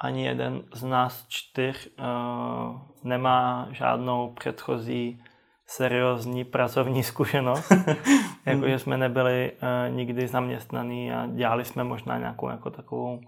Ani 0.00 0.24
jeden 0.24 0.62
z 0.74 0.84
nás 0.84 1.26
čtyř 1.28 1.88
uh, 1.98 2.80
nemá 3.04 3.68
žádnou 3.70 4.34
předchozí 4.34 5.22
seriózní 5.66 6.44
pracovní 6.44 7.02
zkušenost. 7.02 7.72
jako, 8.46 8.68
že 8.68 8.78
jsme 8.78 8.96
nebyli 8.96 9.52
uh, 9.52 9.94
nikdy 9.94 10.26
zaměstnaný 10.26 11.12
a 11.12 11.26
dělali 11.26 11.64
jsme 11.64 11.84
možná 11.84 12.18
nějakou 12.18 12.48
jako 12.48 12.70
takovou 12.70 13.20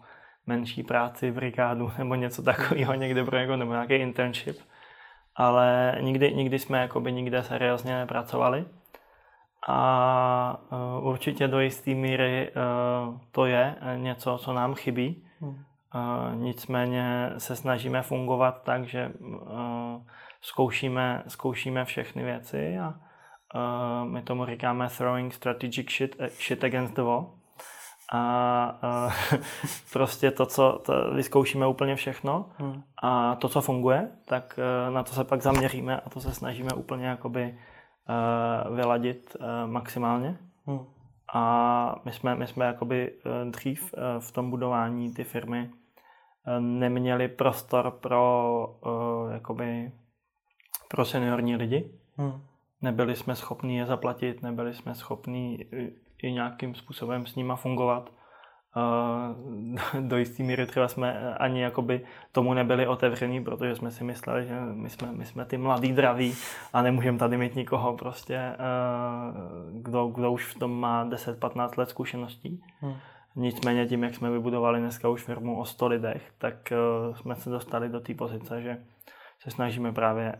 menší 0.46 0.82
práci 0.82 1.30
v 1.30 1.34
brigádu 1.34 1.92
nebo 1.98 2.14
něco 2.14 2.42
takového 2.42 2.94
někde 2.94 3.24
pro 3.24 3.36
jako, 3.36 3.56
nebo 3.56 3.72
nějaký 3.72 3.94
internship 3.94 4.58
ale 5.36 5.96
nikdy, 6.00 6.34
nikdy 6.34 6.58
jsme 6.58 6.78
jakoby 6.78 7.12
nikde 7.12 7.42
seriózně 7.42 7.98
nepracovali. 7.98 8.64
A 9.68 10.60
uh, 11.00 11.08
určitě 11.08 11.48
do 11.48 11.60
jisté 11.60 11.94
míry 11.94 12.50
uh, 12.50 13.18
to 13.32 13.46
je 13.46 13.74
něco, 13.96 14.38
co 14.38 14.52
nám 14.52 14.74
chybí. 14.74 15.24
Hmm. 15.40 15.64
Nicméně 16.34 17.32
se 17.38 17.56
snažíme 17.56 18.02
fungovat 18.02 18.62
tak, 18.62 18.84
že 18.84 19.12
uh, 19.20 19.38
zkoušíme, 20.40 21.22
zkoušíme 21.28 21.84
všechny 21.84 22.24
věci 22.24 22.78
a 22.78 22.88
uh, 22.88 24.08
my 24.08 24.22
tomu 24.22 24.46
říkáme 24.46 24.88
throwing 24.88 25.34
strategic 25.34 25.90
shit, 25.90 26.16
shit 26.46 26.64
against 26.64 26.94
the 26.94 27.02
wall 27.02 27.34
a 28.12 28.78
uh, 29.04 29.12
prostě 29.92 30.30
to, 30.30 30.46
co 30.46 30.82
to, 30.86 31.14
vyzkoušíme 31.14 31.66
úplně 31.66 31.96
všechno 31.96 32.50
hmm. 32.58 32.82
a 33.02 33.34
to, 33.34 33.48
co 33.48 33.60
funguje, 33.60 34.08
tak 34.28 34.58
na 34.90 35.02
to 35.02 35.12
se 35.12 35.24
pak 35.24 35.42
zaměříme 35.42 36.00
a 36.00 36.10
to 36.10 36.20
se 36.20 36.34
snažíme 36.34 36.70
úplně 36.76 37.06
jakoby 37.06 37.58
vyladit 38.74 39.36
maximálně. 39.66 40.38
Hmm. 40.66 40.86
A 41.34 41.94
my 42.04 42.12
jsme, 42.12 42.34
my 42.34 42.46
jsme 42.46 42.64
jakoby 42.64 43.12
dřív 43.50 43.94
v 44.18 44.32
tom 44.32 44.50
budování 44.50 45.14
ty 45.14 45.24
firmy 45.24 45.70
neměli 46.58 47.28
prostor 47.28 47.90
pro 47.90 48.66
uh, 48.86 49.32
jakoby 49.32 49.92
pro 50.88 51.04
seniorní 51.04 51.56
lidi. 51.56 51.90
Hmm. 52.16 52.42
Nebyli 52.82 53.16
jsme 53.16 53.36
schopni 53.36 53.78
je 53.78 53.86
zaplatit, 53.86 54.42
nebyli 54.42 54.74
jsme 54.74 54.94
schopni 54.94 55.66
i 56.22 56.32
nějakým 56.32 56.74
způsobem 56.74 57.26
s 57.26 57.34
nima 57.34 57.56
fungovat. 57.56 58.10
Do 60.00 60.18
jisté 60.18 60.42
míry 60.42 60.66
třeba 60.66 60.88
jsme 60.88 61.34
ani 61.34 61.62
jakoby 61.62 62.06
tomu 62.32 62.54
nebyli 62.54 62.86
otevření, 62.86 63.44
protože 63.44 63.76
jsme 63.76 63.90
si 63.90 64.04
mysleli, 64.04 64.46
že 64.46 64.60
my 64.60 64.90
jsme, 64.90 65.12
my 65.12 65.24
jsme 65.24 65.44
ty 65.44 65.58
mladí 65.58 65.92
draví 65.92 66.34
a 66.72 66.82
nemůžeme 66.82 67.18
tady 67.18 67.36
mít 67.36 67.54
nikoho 67.54 67.96
prostě, 67.96 68.56
kdo, 69.72 70.06
kdo 70.06 70.32
už 70.32 70.54
v 70.54 70.58
tom 70.58 70.80
má 70.80 71.06
10-15 71.06 71.78
let 71.78 71.88
zkušeností. 71.88 72.62
Hmm. 72.80 72.94
Nicméně 73.36 73.86
tím, 73.86 74.02
jak 74.02 74.14
jsme 74.14 74.30
vybudovali 74.30 74.80
dneska 74.80 75.08
už 75.08 75.22
firmu 75.22 75.60
o 75.60 75.64
100 75.64 75.86
lidech, 75.86 76.32
tak 76.38 76.72
jsme 77.14 77.36
se 77.36 77.50
dostali 77.50 77.88
do 77.88 78.00
té 78.00 78.14
pozice, 78.14 78.62
že 78.62 78.78
se 79.40 79.50
snažíme 79.50 79.92
právě 79.92 80.34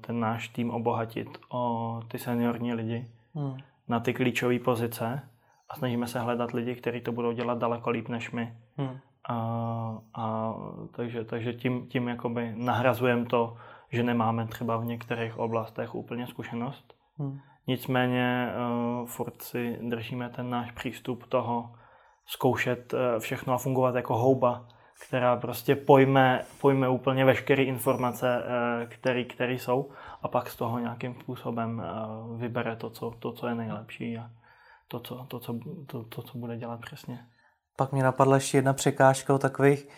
ten 0.00 0.20
náš 0.20 0.48
tým 0.48 0.70
obohatit 0.70 1.38
o 1.48 2.02
ty 2.08 2.18
seniorní 2.18 2.74
lidi. 2.74 3.10
Hmm 3.34 3.56
na 3.88 4.00
ty 4.00 4.14
klíčové 4.14 4.58
pozice 4.58 5.20
a 5.68 5.76
snažíme 5.76 6.06
se 6.06 6.20
hledat 6.20 6.52
lidi, 6.52 6.74
kteří 6.74 7.00
to 7.00 7.12
budou 7.12 7.32
dělat 7.32 7.58
daleko 7.58 7.90
líp 7.90 8.08
než 8.08 8.30
my. 8.30 8.54
Hmm. 8.76 8.98
A, 9.28 9.34
a, 10.14 10.54
takže, 10.96 11.24
takže 11.24 11.52
tím, 11.52 11.86
tím 11.86 12.08
jakoby 12.08 12.52
nahrazujeme 12.56 13.24
to, 13.24 13.56
že 13.90 14.02
nemáme 14.02 14.46
třeba 14.46 14.76
v 14.76 14.84
některých 14.84 15.38
oblastech 15.38 15.94
úplně 15.94 16.26
zkušenost. 16.26 16.94
Hmm. 17.18 17.38
Nicméně 17.66 18.52
uh, 19.00 19.06
furt 19.06 19.42
si 19.42 19.78
držíme 19.82 20.28
ten 20.28 20.50
náš 20.50 20.70
přístup 20.70 21.26
toho 21.26 21.74
zkoušet 22.28 22.92
uh, 22.92 23.00
všechno 23.18 23.54
a 23.54 23.58
fungovat 23.58 23.94
jako 23.94 24.16
houba, 24.16 24.68
která 25.06 25.36
prostě 25.36 25.76
pojme, 25.76 26.44
pojme 26.60 26.88
úplně 26.88 27.24
veškeré 27.24 27.62
informace, 27.62 28.42
uh, 28.42 28.88
které, 28.88 29.24
které 29.24 29.52
jsou 29.52 29.90
a 30.22 30.28
pak 30.28 30.50
z 30.50 30.56
toho 30.56 30.78
nějakým 30.78 31.14
způsobem 31.14 31.82
uh, 32.30 32.40
vybere 32.40 32.76
to 32.76 32.90
co, 32.90 33.10
to, 33.18 33.32
co 33.32 33.48
je 33.48 33.54
nejlepší 33.54 34.18
a 34.18 34.30
to, 34.88 35.00
co, 35.00 35.26
to, 35.28 35.38
co, 35.40 35.58
to, 35.86 36.04
to, 36.04 36.22
co 36.22 36.38
bude 36.38 36.56
dělat 36.56 36.80
přesně. 36.80 37.18
Pak 37.76 37.92
mě 37.92 38.02
napadla 38.02 38.34
ještě 38.34 38.58
jedna 38.58 38.72
překážka 38.72 39.34
o 39.34 39.38
takových, 39.38 39.88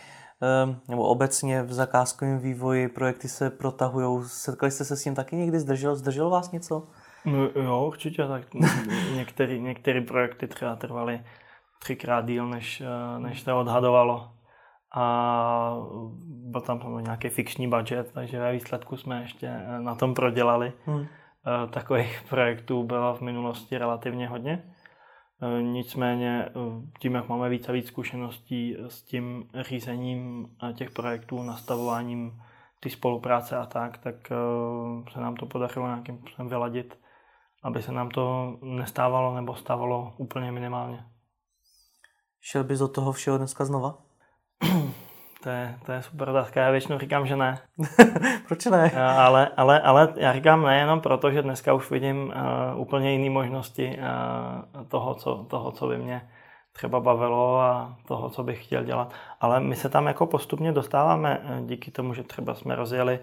nebo 0.88 1.08
obecně 1.08 1.62
v 1.62 1.72
zakázkovém 1.72 2.38
vývoji 2.38 2.88
projekty 2.88 3.28
se 3.28 3.50
protahují. 3.50 4.24
Setkali 4.26 4.70
jste 4.70 4.84
se 4.84 4.96
s 4.96 5.02
tím 5.02 5.14
taky 5.14 5.36
někdy? 5.36 5.58
Zdržel, 5.58 5.96
zdržel 5.96 6.30
vás 6.30 6.52
něco? 6.52 6.88
No, 7.24 7.48
jo, 7.62 7.86
určitě. 7.86 8.26
Tak 8.26 8.42
některé 9.58 10.00
projekty 10.00 10.48
třeba 10.48 10.76
trvaly 10.76 11.20
třikrát 11.81 12.26
díl, 12.26 12.46
než, 12.46 12.81
eh, 12.81 13.18
než 13.18 13.40
se 13.40 13.52
odhadovalo 13.52 14.31
a 14.94 15.76
byl 16.26 16.60
tam 16.60 17.04
nějaký 17.04 17.28
fikční 17.28 17.68
budget, 17.68 18.12
takže 18.12 18.40
ve 18.40 18.52
výsledku 18.52 18.96
jsme 18.96 19.22
ještě 19.22 19.46
eh, 19.46 19.81
na 19.81 19.94
tom 19.94 20.14
prodělali. 20.14 20.72
Hmm. 20.87 21.06
Eh, 21.06 21.66
takových 21.66 22.24
projektů 22.28 22.83
bylo 22.83 23.14
v 23.14 23.20
minulosti 23.20 23.78
relativně 23.78 24.28
hodně. 24.28 24.62
Nicméně 25.60 26.48
tím, 26.98 27.14
jak 27.14 27.28
máme 27.28 27.48
více 27.48 27.68
a 27.68 27.72
víc 27.72 27.87
zkušeností 27.87 28.76
s 28.88 29.02
tím 29.02 29.44
řízením 29.60 30.48
těch 30.74 30.90
projektů, 30.90 31.42
nastavováním 31.42 32.42
ty 32.81 32.90
spolupráce 32.90 33.56
a 33.56 33.66
tak, 33.66 33.98
tak 33.98 34.14
se 35.12 35.20
nám 35.20 35.37
to 35.37 35.46
podařilo 35.46 35.87
nějakým 35.87 36.18
způsobem 36.18 36.48
vyladit, 36.48 36.98
aby 37.62 37.83
se 37.83 37.92
nám 37.92 38.10
to 38.10 38.56
nestávalo 38.62 39.35
nebo 39.35 39.54
stávalo 39.54 40.14
úplně 40.16 40.52
minimálně. 40.52 41.04
Šel 42.40 42.64
bys 42.64 42.78
do 42.78 42.88
toho 42.88 43.12
všeho 43.12 43.38
dneska 43.38 43.64
znova? 43.64 43.94
To 45.42 45.48
je, 45.48 45.78
to 45.86 45.92
je 45.92 46.02
super 46.02 46.28
otázka. 46.28 46.60
Já 46.60 46.70
většinou 46.70 46.98
říkám, 46.98 47.26
že 47.26 47.36
ne. 47.36 47.58
Proč 48.48 48.66
ne? 48.66 48.90
Ale, 49.02 49.50
ale, 49.56 49.80
ale 49.80 50.14
já 50.16 50.32
říkám 50.32 50.62
nejenom 50.62 51.00
proto, 51.00 51.30
že 51.30 51.42
dneska 51.42 51.72
už 51.72 51.90
vidím 51.90 52.32
uh, 52.74 52.80
úplně 52.80 53.12
jiné 53.12 53.30
možnosti 53.30 53.98
uh, 53.98 54.84
toho, 54.88 55.14
co, 55.14 55.46
toho, 55.50 55.72
co 55.72 55.86
by 55.86 55.98
mě 55.98 56.30
třeba 56.72 57.00
bavilo 57.00 57.60
a 57.60 57.96
toho, 58.06 58.30
co 58.30 58.42
bych 58.42 58.64
chtěl 58.64 58.84
dělat. 58.84 59.12
Ale 59.40 59.60
my 59.60 59.76
se 59.76 59.88
tam 59.88 60.06
jako 60.06 60.26
postupně 60.26 60.72
dostáváme 60.72 61.40
díky 61.66 61.90
tomu, 61.90 62.14
že 62.14 62.22
třeba 62.22 62.54
jsme 62.54 62.74
rozjeli 62.74 63.20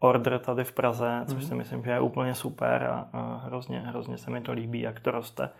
order 0.00 0.38
tady 0.38 0.64
v 0.64 0.72
Praze, 0.72 1.24
což 1.26 1.44
mm-hmm. 1.44 1.48
si 1.48 1.54
myslím, 1.54 1.84
že 1.84 1.90
je 1.90 2.00
úplně 2.00 2.34
super 2.34 2.84
a, 2.84 3.08
a 3.12 3.40
hrozně, 3.44 3.80
hrozně 3.80 4.18
se 4.18 4.30
mi 4.30 4.40
to 4.40 4.52
líbí, 4.52 4.80
jak 4.80 5.00
to 5.00 5.10
roste, 5.10 5.50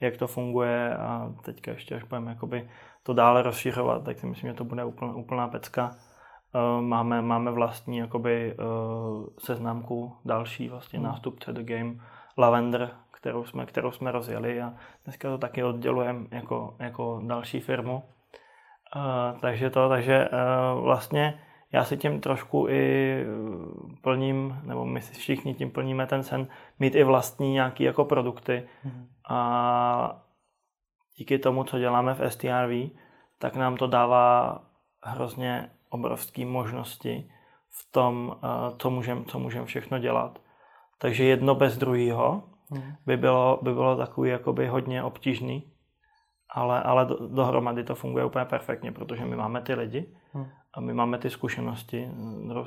jak 0.00 0.16
to 0.16 0.26
funguje 0.26 0.96
a 0.96 1.32
teďka 1.44 1.70
ještě, 1.70 1.94
až 1.94 2.02
budeme 2.02 2.30
jakoby 2.30 2.68
to 3.02 3.14
dále 3.14 3.42
rozšiřovat, 3.42 4.04
tak 4.04 4.18
si 4.18 4.26
myslím, 4.26 4.50
že 4.50 4.54
to 4.54 4.64
bude 4.64 4.84
úplná, 4.84 5.14
úplná 5.14 5.48
pecka. 5.48 5.90
Uh, 6.54 6.82
máme, 6.82 7.22
máme 7.22 7.50
vlastní 7.50 7.98
jakoby, 7.98 8.54
uh, 8.54 9.26
seznamku 9.38 10.16
další, 10.24 10.68
vlastně 10.68 10.98
mm. 10.98 11.04
nástupce 11.04 11.52
The 11.52 11.62
Game, 11.62 11.94
Lavender, 12.38 12.90
kterou 13.10 13.44
jsme, 13.44 13.66
kterou 13.66 13.90
jsme 13.90 14.12
rozjeli 14.12 14.62
a 14.62 14.74
dneska 15.04 15.28
to 15.28 15.38
taky 15.38 15.64
oddělujeme 15.64 16.26
jako, 16.30 16.76
jako 16.78 17.20
další 17.26 17.60
firmu. 17.60 18.02
Uh, 18.96 19.40
takže 19.40 19.70
to, 19.70 19.88
takže 19.88 20.28
uh, 20.28 20.84
vlastně 20.84 21.40
já 21.72 21.84
si 21.84 21.96
tím 21.96 22.20
trošku 22.20 22.68
i 22.68 23.14
eh, 23.20 23.26
plním, 24.02 24.60
nebo 24.62 24.84
my 24.84 25.00
si 25.00 25.14
všichni 25.14 25.54
tím 25.54 25.70
plníme 25.70 26.06
ten 26.06 26.22
sen, 26.22 26.48
mít 26.78 26.94
i 26.94 27.04
vlastní 27.04 27.52
nějaký 27.52 27.84
jako 27.84 28.04
produkty. 28.04 28.68
Mm. 28.84 29.06
A 29.28 30.22
díky 31.16 31.38
tomu, 31.38 31.64
co 31.64 31.78
děláme 31.78 32.14
v 32.14 32.30
STRV, 32.30 32.90
tak 33.38 33.56
nám 33.56 33.76
to 33.76 33.86
dává 33.86 34.58
hrozně 35.02 35.70
obrovské 35.88 36.46
možnosti 36.46 37.30
v 37.70 37.92
tom, 37.92 38.36
eh, 38.36 38.48
co 38.78 38.90
můžeme 38.90 39.24
co 39.24 39.38
můžem 39.38 39.64
všechno 39.64 39.98
dělat. 39.98 40.38
Takže 40.98 41.24
jedno 41.24 41.54
bez 41.54 41.78
druhého 41.78 42.42
mm. 42.70 42.82
by, 43.06 43.16
bylo, 43.16 43.58
by 43.62 43.74
bylo 43.74 43.96
takový 43.96 44.30
jakoby 44.30 44.66
hodně 44.66 45.02
obtížný, 45.02 45.72
ale, 46.50 46.82
ale 46.82 47.06
dohromady 47.28 47.84
to 47.84 47.94
funguje 47.94 48.24
úplně 48.24 48.44
perfektně, 48.44 48.92
protože 48.92 49.24
my 49.24 49.36
máme 49.36 49.60
ty 49.60 49.74
lidi, 49.74 50.16
mm 50.34 50.46
a 50.74 50.80
my 50.80 50.94
máme 50.94 51.18
ty 51.18 51.30
zkušenosti, 51.30 52.08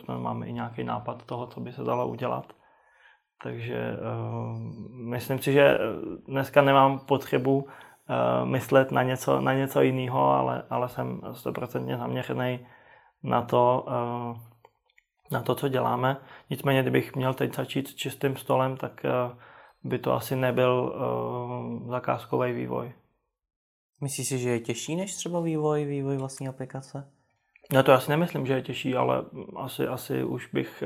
na 0.10 0.18
máme 0.18 0.48
i 0.48 0.54
nějaký 0.54 0.84
nápad 0.84 1.26
toho, 1.26 1.48
co 1.48 1.60
by 1.60 1.72
se 1.74 1.84
dalo 1.84 2.08
udělat. 2.08 2.54
Takže 3.44 3.98
uh, 3.98 4.60
myslím 5.10 5.40
si, 5.40 5.54
že 5.54 5.78
dneska 6.28 6.62
nemám 6.62 7.00
potřebu 7.00 7.58
uh, 7.58 7.66
myslet 8.50 8.92
na 8.92 9.04
něco, 9.04 9.42
na 9.42 9.54
něco 9.54 9.82
jiného, 9.82 10.32
ale, 10.32 10.64
ale 10.70 10.90
jsem 10.90 11.22
stoprocentně 11.32 11.98
zaměřený 11.98 12.68
na 13.24 13.42
to, 13.42 13.86
uh, 13.88 14.38
na 15.32 15.42
to, 15.42 15.56
co 15.56 15.68
děláme. 15.68 16.18
Nicméně, 16.50 16.82
kdybych 16.82 17.16
měl 17.16 17.34
teď 17.34 17.56
začít 17.56 17.88
s 17.88 17.96
čistým 17.96 18.36
stolem, 18.36 18.78
tak 18.78 19.06
uh, 19.06 19.38
by 19.84 20.00
to 20.00 20.14
asi 20.14 20.36
nebyl 20.36 20.94
uh, 20.96 21.90
zakázkový 21.90 22.54
vývoj. 22.54 22.94
Myslíš 24.02 24.28
si, 24.28 24.40
že 24.40 24.50
je 24.50 24.60
těžší 24.60 24.96
než 24.96 25.16
třeba 25.16 25.40
vývoj, 25.40 25.86
vývoj 25.86 26.18
vlastní 26.18 26.48
aplikace? 26.48 27.12
No 27.74 27.84
to 27.84 27.92
já 27.92 28.00
si 28.00 28.12
nemyslím, 28.12 28.46
že 28.46 28.54
je 28.54 28.62
těžší, 28.62 28.96
ale 28.96 29.24
asi, 29.56 29.88
asi 29.88 30.24
už 30.24 30.48
bych 30.54 30.84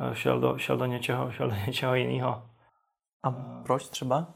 uh, 0.00 0.12
šel, 0.12 0.40
do, 0.40 0.58
šel 0.58 0.76
do 0.76 0.84
něčeho, 0.84 1.30
šel 1.32 1.48
do 1.48 1.56
něčeho 1.66 1.94
jiného. 1.94 2.42
A 3.22 3.30
proč 3.66 3.88
třeba? 3.88 4.26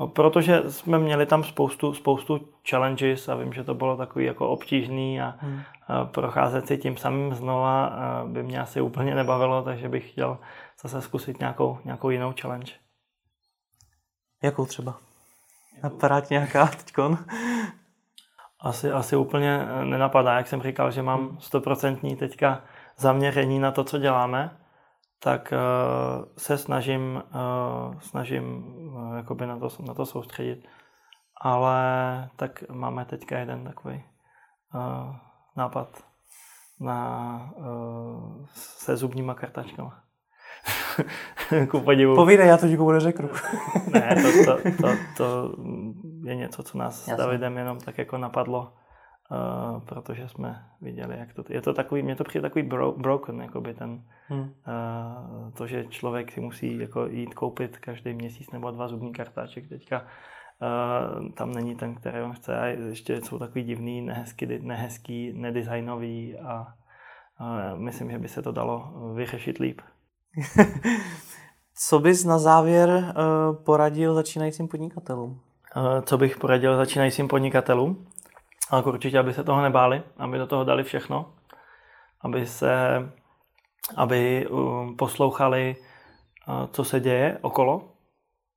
No, 0.00 0.08
protože 0.08 0.70
jsme 0.70 0.98
měli 0.98 1.26
tam 1.26 1.44
spoustu, 1.44 1.94
spoustu 1.94 2.48
challenges 2.70 3.28
a 3.28 3.34
vím, 3.34 3.52
že 3.52 3.64
to 3.64 3.74
bylo 3.74 3.96
takový 3.96 4.24
jako 4.24 4.48
obtížný 4.48 5.20
a, 5.20 5.34
hmm. 5.38 5.62
a 5.88 6.04
procházet 6.04 6.66
si 6.66 6.78
tím 6.78 6.96
samým 6.96 7.34
znova 7.34 7.92
by 8.26 8.42
mě 8.42 8.60
asi 8.60 8.80
úplně 8.80 9.14
nebavilo, 9.14 9.62
takže 9.62 9.88
bych 9.88 10.10
chtěl 10.10 10.38
zase 10.82 11.02
zkusit 11.02 11.38
nějakou, 11.38 11.78
nějakou 11.84 12.10
jinou 12.10 12.34
challenge. 12.40 12.72
Jakou 14.42 14.66
třeba? 14.66 14.98
Napadá 15.82 16.22
nějaká 16.30 16.66
teďkon? 16.66 17.18
Asi, 18.64 18.92
asi 18.92 19.16
úplně 19.16 19.66
eh, 19.68 19.84
nenapadá. 19.84 20.36
Jak 20.36 20.46
jsem 20.46 20.62
říkal, 20.62 20.90
že 20.90 21.02
mám 21.02 21.28
hmm. 21.28 21.40
stoprocentní 21.40 22.16
teďka 22.16 22.62
zaměření 22.96 23.58
na 23.58 23.70
to, 23.70 23.84
co 23.84 23.98
děláme, 23.98 24.56
tak 25.18 25.52
uh, 25.52 26.24
se 26.38 26.58
snažím, 26.58 27.22
uh, 27.34 28.00
snažím 28.00 28.64
uh, 28.66 29.16
jakoby 29.16 29.46
na, 29.46 29.58
to, 29.58 29.68
na 29.86 29.94
to 29.94 30.06
soustředit. 30.06 30.68
Ale 31.40 31.78
tak 32.36 32.64
máme 32.70 33.04
teďka 33.04 33.38
jeden 33.38 33.64
takový 33.64 34.04
uh, 34.74 35.16
nápad 35.56 35.88
na, 36.80 37.50
uh, 37.56 38.46
se 38.54 38.96
zubníma 38.96 39.34
kartačkama. 39.34 40.00
Ku 41.70 41.80
podivu. 41.80 42.14
Povídej, 42.14 42.48
já 42.48 42.56
to 42.56 42.66
nikomu 42.66 42.92
neřeknu. 42.92 43.28
ne, 43.92 44.16
to, 44.22 44.44
to, 44.44 44.70
to, 44.82 44.96
to 45.16 45.56
je 46.24 46.36
něco, 46.36 46.62
co 46.62 46.78
nás 46.78 46.98
Jasně. 46.98 47.14
s 47.14 47.16
Davidem 47.16 47.56
jenom 47.56 47.80
tak 47.80 47.98
jako 47.98 48.18
napadlo, 48.18 48.72
uh, 49.30 49.80
protože 49.80 50.28
jsme 50.28 50.64
viděli, 50.80 51.18
jak 51.18 51.34
to 51.34 51.44
je 51.48 51.60
to 51.60 51.74
takový, 51.74 52.02
mě 52.02 52.16
to 52.16 52.24
přijde 52.24 52.42
takový 52.42 52.62
bro, 52.62 52.92
broken, 52.92 53.40
jakoby 53.40 53.74
ten, 53.74 54.02
hmm. 54.28 54.40
uh, 54.40 55.50
to, 55.56 55.66
že 55.66 55.84
člověk 55.84 56.32
si 56.32 56.40
musí 56.40 56.78
jako 56.78 57.06
jít 57.06 57.34
koupit 57.34 57.78
každý 57.78 58.14
měsíc 58.14 58.50
nebo 58.50 58.70
dva 58.70 58.88
zubní 58.88 59.12
kartáček 59.12 59.68
teďka, 59.68 60.00
uh, 60.00 61.32
tam 61.32 61.52
není 61.52 61.76
ten, 61.76 61.94
který 61.94 62.20
on 62.20 62.32
chce 62.32 62.58
a 62.58 62.66
ještě 62.66 63.20
jsou 63.20 63.38
takový 63.38 63.64
divný, 63.64 64.00
nehezký, 64.00 64.46
nehezký 64.60 65.32
nedesignový 65.32 66.38
a 66.38 66.66
uh, 67.40 67.78
myslím, 67.78 68.10
že 68.10 68.18
by 68.18 68.28
se 68.28 68.42
to 68.42 68.52
dalo 68.52 68.92
vyřešit 69.14 69.58
líp. 69.58 69.80
Co 71.76 71.98
bys 71.98 72.24
na 72.24 72.38
závěr 72.38 72.88
uh, 72.88 73.64
poradil 73.64 74.14
začínajícím 74.14 74.68
podnikatelům? 74.68 75.40
Uh, 75.76 76.00
co 76.00 76.18
bych 76.18 76.36
poradil 76.36 76.76
začínajícím 76.76 77.28
podnikatelům? 77.28 78.06
Ale 78.70 78.82
určitě, 78.82 79.18
aby 79.18 79.34
se 79.34 79.44
toho 79.44 79.62
nebáli, 79.62 80.02
aby 80.16 80.38
do 80.38 80.46
toho 80.46 80.64
dali 80.64 80.84
všechno, 80.84 81.32
aby 82.20 82.46
se, 82.46 83.02
aby 83.96 84.48
poslouchali, 84.98 85.76
uh, 86.48 86.66
co 86.66 86.84
se 86.84 87.00
děje 87.00 87.38
okolo, 87.42 87.92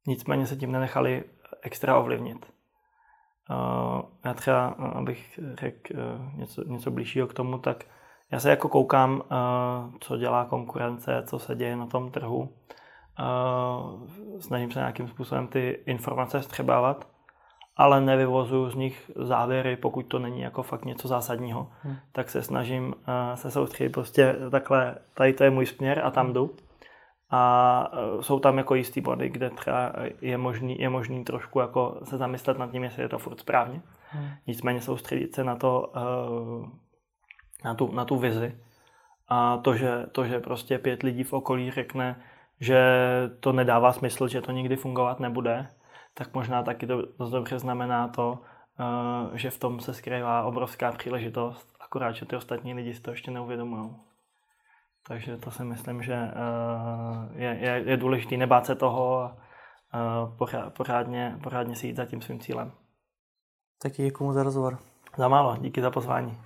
nicméně 0.08 0.48
se 0.48 0.56
tím 0.56 0.72
nenechali 0.72 1.24
extra 1.62 1.98
ovlivnit. 1.98 2.46
Uh, 3.50 4.02
já 4.26 4.34
třeba, 4.34 4.68
abych 4.68 5.40
řekl 5.54 5.94
něco, 6.34 6.64
něco 6.64 6.92
blížšího 6.92 7.28
k 7.28 7.34
tomu, 7.34 7.58
tak 7.58 7.84
já 8.32 8.40
se 8.40 8.50
jako 8.50 8.70
koukám, 8.70 9.24
co 10.00 10.18
dělá 10.18 10.46
konkurence, 10.46 11.24
co 11.26 11.40
se 11.40 11.56
děje 11.56 11.76
na 11.76 11.86
tom 11.86 12.12
trhu. 12.12 12.50
Snažím 14.40 14.72
se 14.72 14.80
nějakým 14.80 15.08
způsobem 15.08 15.48
ty 15.48 15.80
informace 15.86 16.42
střebávat, 16.42 17.08
ale 17.76 18.02
nevyvozuju 18.02 18.70
z 18.70 18.76
nich 18.76 19.12
závěry, 19.16 19.76
pokud 19.76 20.04
to 20.04 20.20
není 20.20 20.42
jako 20.42 20.64
fakt 20.64 20.86
něco 20.86 21.08
zásadního. 21.08 21.72
Hmm. 21.82 21.96
Tak 22.12 22.30
se 22.30 22.44
snažím 22.44 22.88
uh, 22.88 22.94
se 23.36 23.52
soustředit 23.52 23.90
prostě 23.90 24.36
takhle, 24.52 24.96
tady 25.14 25.34
to 25.34 25.44
je 25.44 25.50
můj 25.50 25.66
směr 25.66 26.02
a 26.04 26.12
tam 26.12 26.34
jdu. 26.34 26.56
A 27.30 27.92
uh, 28.14 28.22
jsou 28.22 28.40
tam 28.40 28.58
jako 28.58 28.76
jistý 28.76 29.02
body, 29.02 29.30
kde 29.30 29.50
třeba 29.50 29.94
je 30.22 30.38
možný, 30.38 30.80
je 30.80 30.90
možný 30.90 31.24
trošku 31.24 31.60
jako 31.60 32.00
se 32.04 32.18
zamyslet 32.18 32.58
nad 32.58 32.72
tím, 32.72 32.84
jestli 32.84 33.02
je 33.02 33.10
to 33.10 33.20
furt 33.20 33.40
správně. 33.40 33.82
Hmm. 34.10 34.30
Nicméně 34.48 34.82
soustředit 34.82 35.36
se 35.36 35.44
na 35.44 35.56
to, 35.56 35.92
uh, 35.96 36.70
na 37.66 37.74
tu, 37.76 37.92
na 37.92 38.06
tu 38.06 38.18
vizi. 38.18 38.58
A 39.28 39.58
to 39.58 39.76
že, 39.76 40.06
to, 40.12 40.26
že 40.26 40.40
prostě 40.40 40.78
pět 40.78 41.04
lidí 41.04 41.24
v 41.24 41.34
okolí 41.34 41.72
řekne, 41.72 42.22
že 42.60 42.80
to 43.40 43.52
nedává 43.52 43.94
smysl, 43.94 44.28
že 44.28 44.42
to 44.42 44.52
nikdy 44.52 44.76
fungovat 44.76 45.20
nebude, 45.20 45.68
tak 46.14 46.34
možná 46.34 46.64
taky 46.64 46.88
to 46.88 47.02
dost 47.20 47.32
dobře 47.32 47.60
znamená 47.60 48.08
to, 48.08 48.40
uh, 48.80 49.36
že 49.36 49.50
v 49.50 49.60
tom 49.60 49.80
se 49.80 49.94
skrývá 49.94 50.44
obrovská 50.44 50.92
příležitost, 50.92 51.74
akorát, 51.80 52.12
že 52.12 52.26
ty 52.26 52.36
ostatní 52.36 52.74
lidi 52.74 52.94
si 52.94 53.02
to 53.02 53.12
ještě 53.12 53.32
neuvědomují. 53.32 53.96
Takže 55.08 55.38
to 55.38 55.52
si 55.52 55.64
myslím, 55.64 56.04
že 56.04 56.14
uh, 56.14 57.42
je, 57.42 57.58
je, 57.62 57.84
je 57.86 57.98
důležité 57.98 58.38
nebát 58.38 58.66
se 58.66 58.76
toho 58.76 59.22
a 59.22 59.38
uh, 60.24 60.70
pořádně, 60.70 61.38
pořádně 61.44 61.76
si 61.76 61.88
jít 61.88 61.96
za 61.96 62.06
tím 62.06 62.22
svým 62.22 62.40
cílem. 62.40 62.72
Tak 63.82 63.92
děkuji 63.92 64.32
za 64.32 64.44
rozhovor. 64.44 64.78
Za 65.18 65.28
málo, 65.28 65.58
díky 65.58 65.82
za 65.82 65.92
pozvání. 65.92 66.38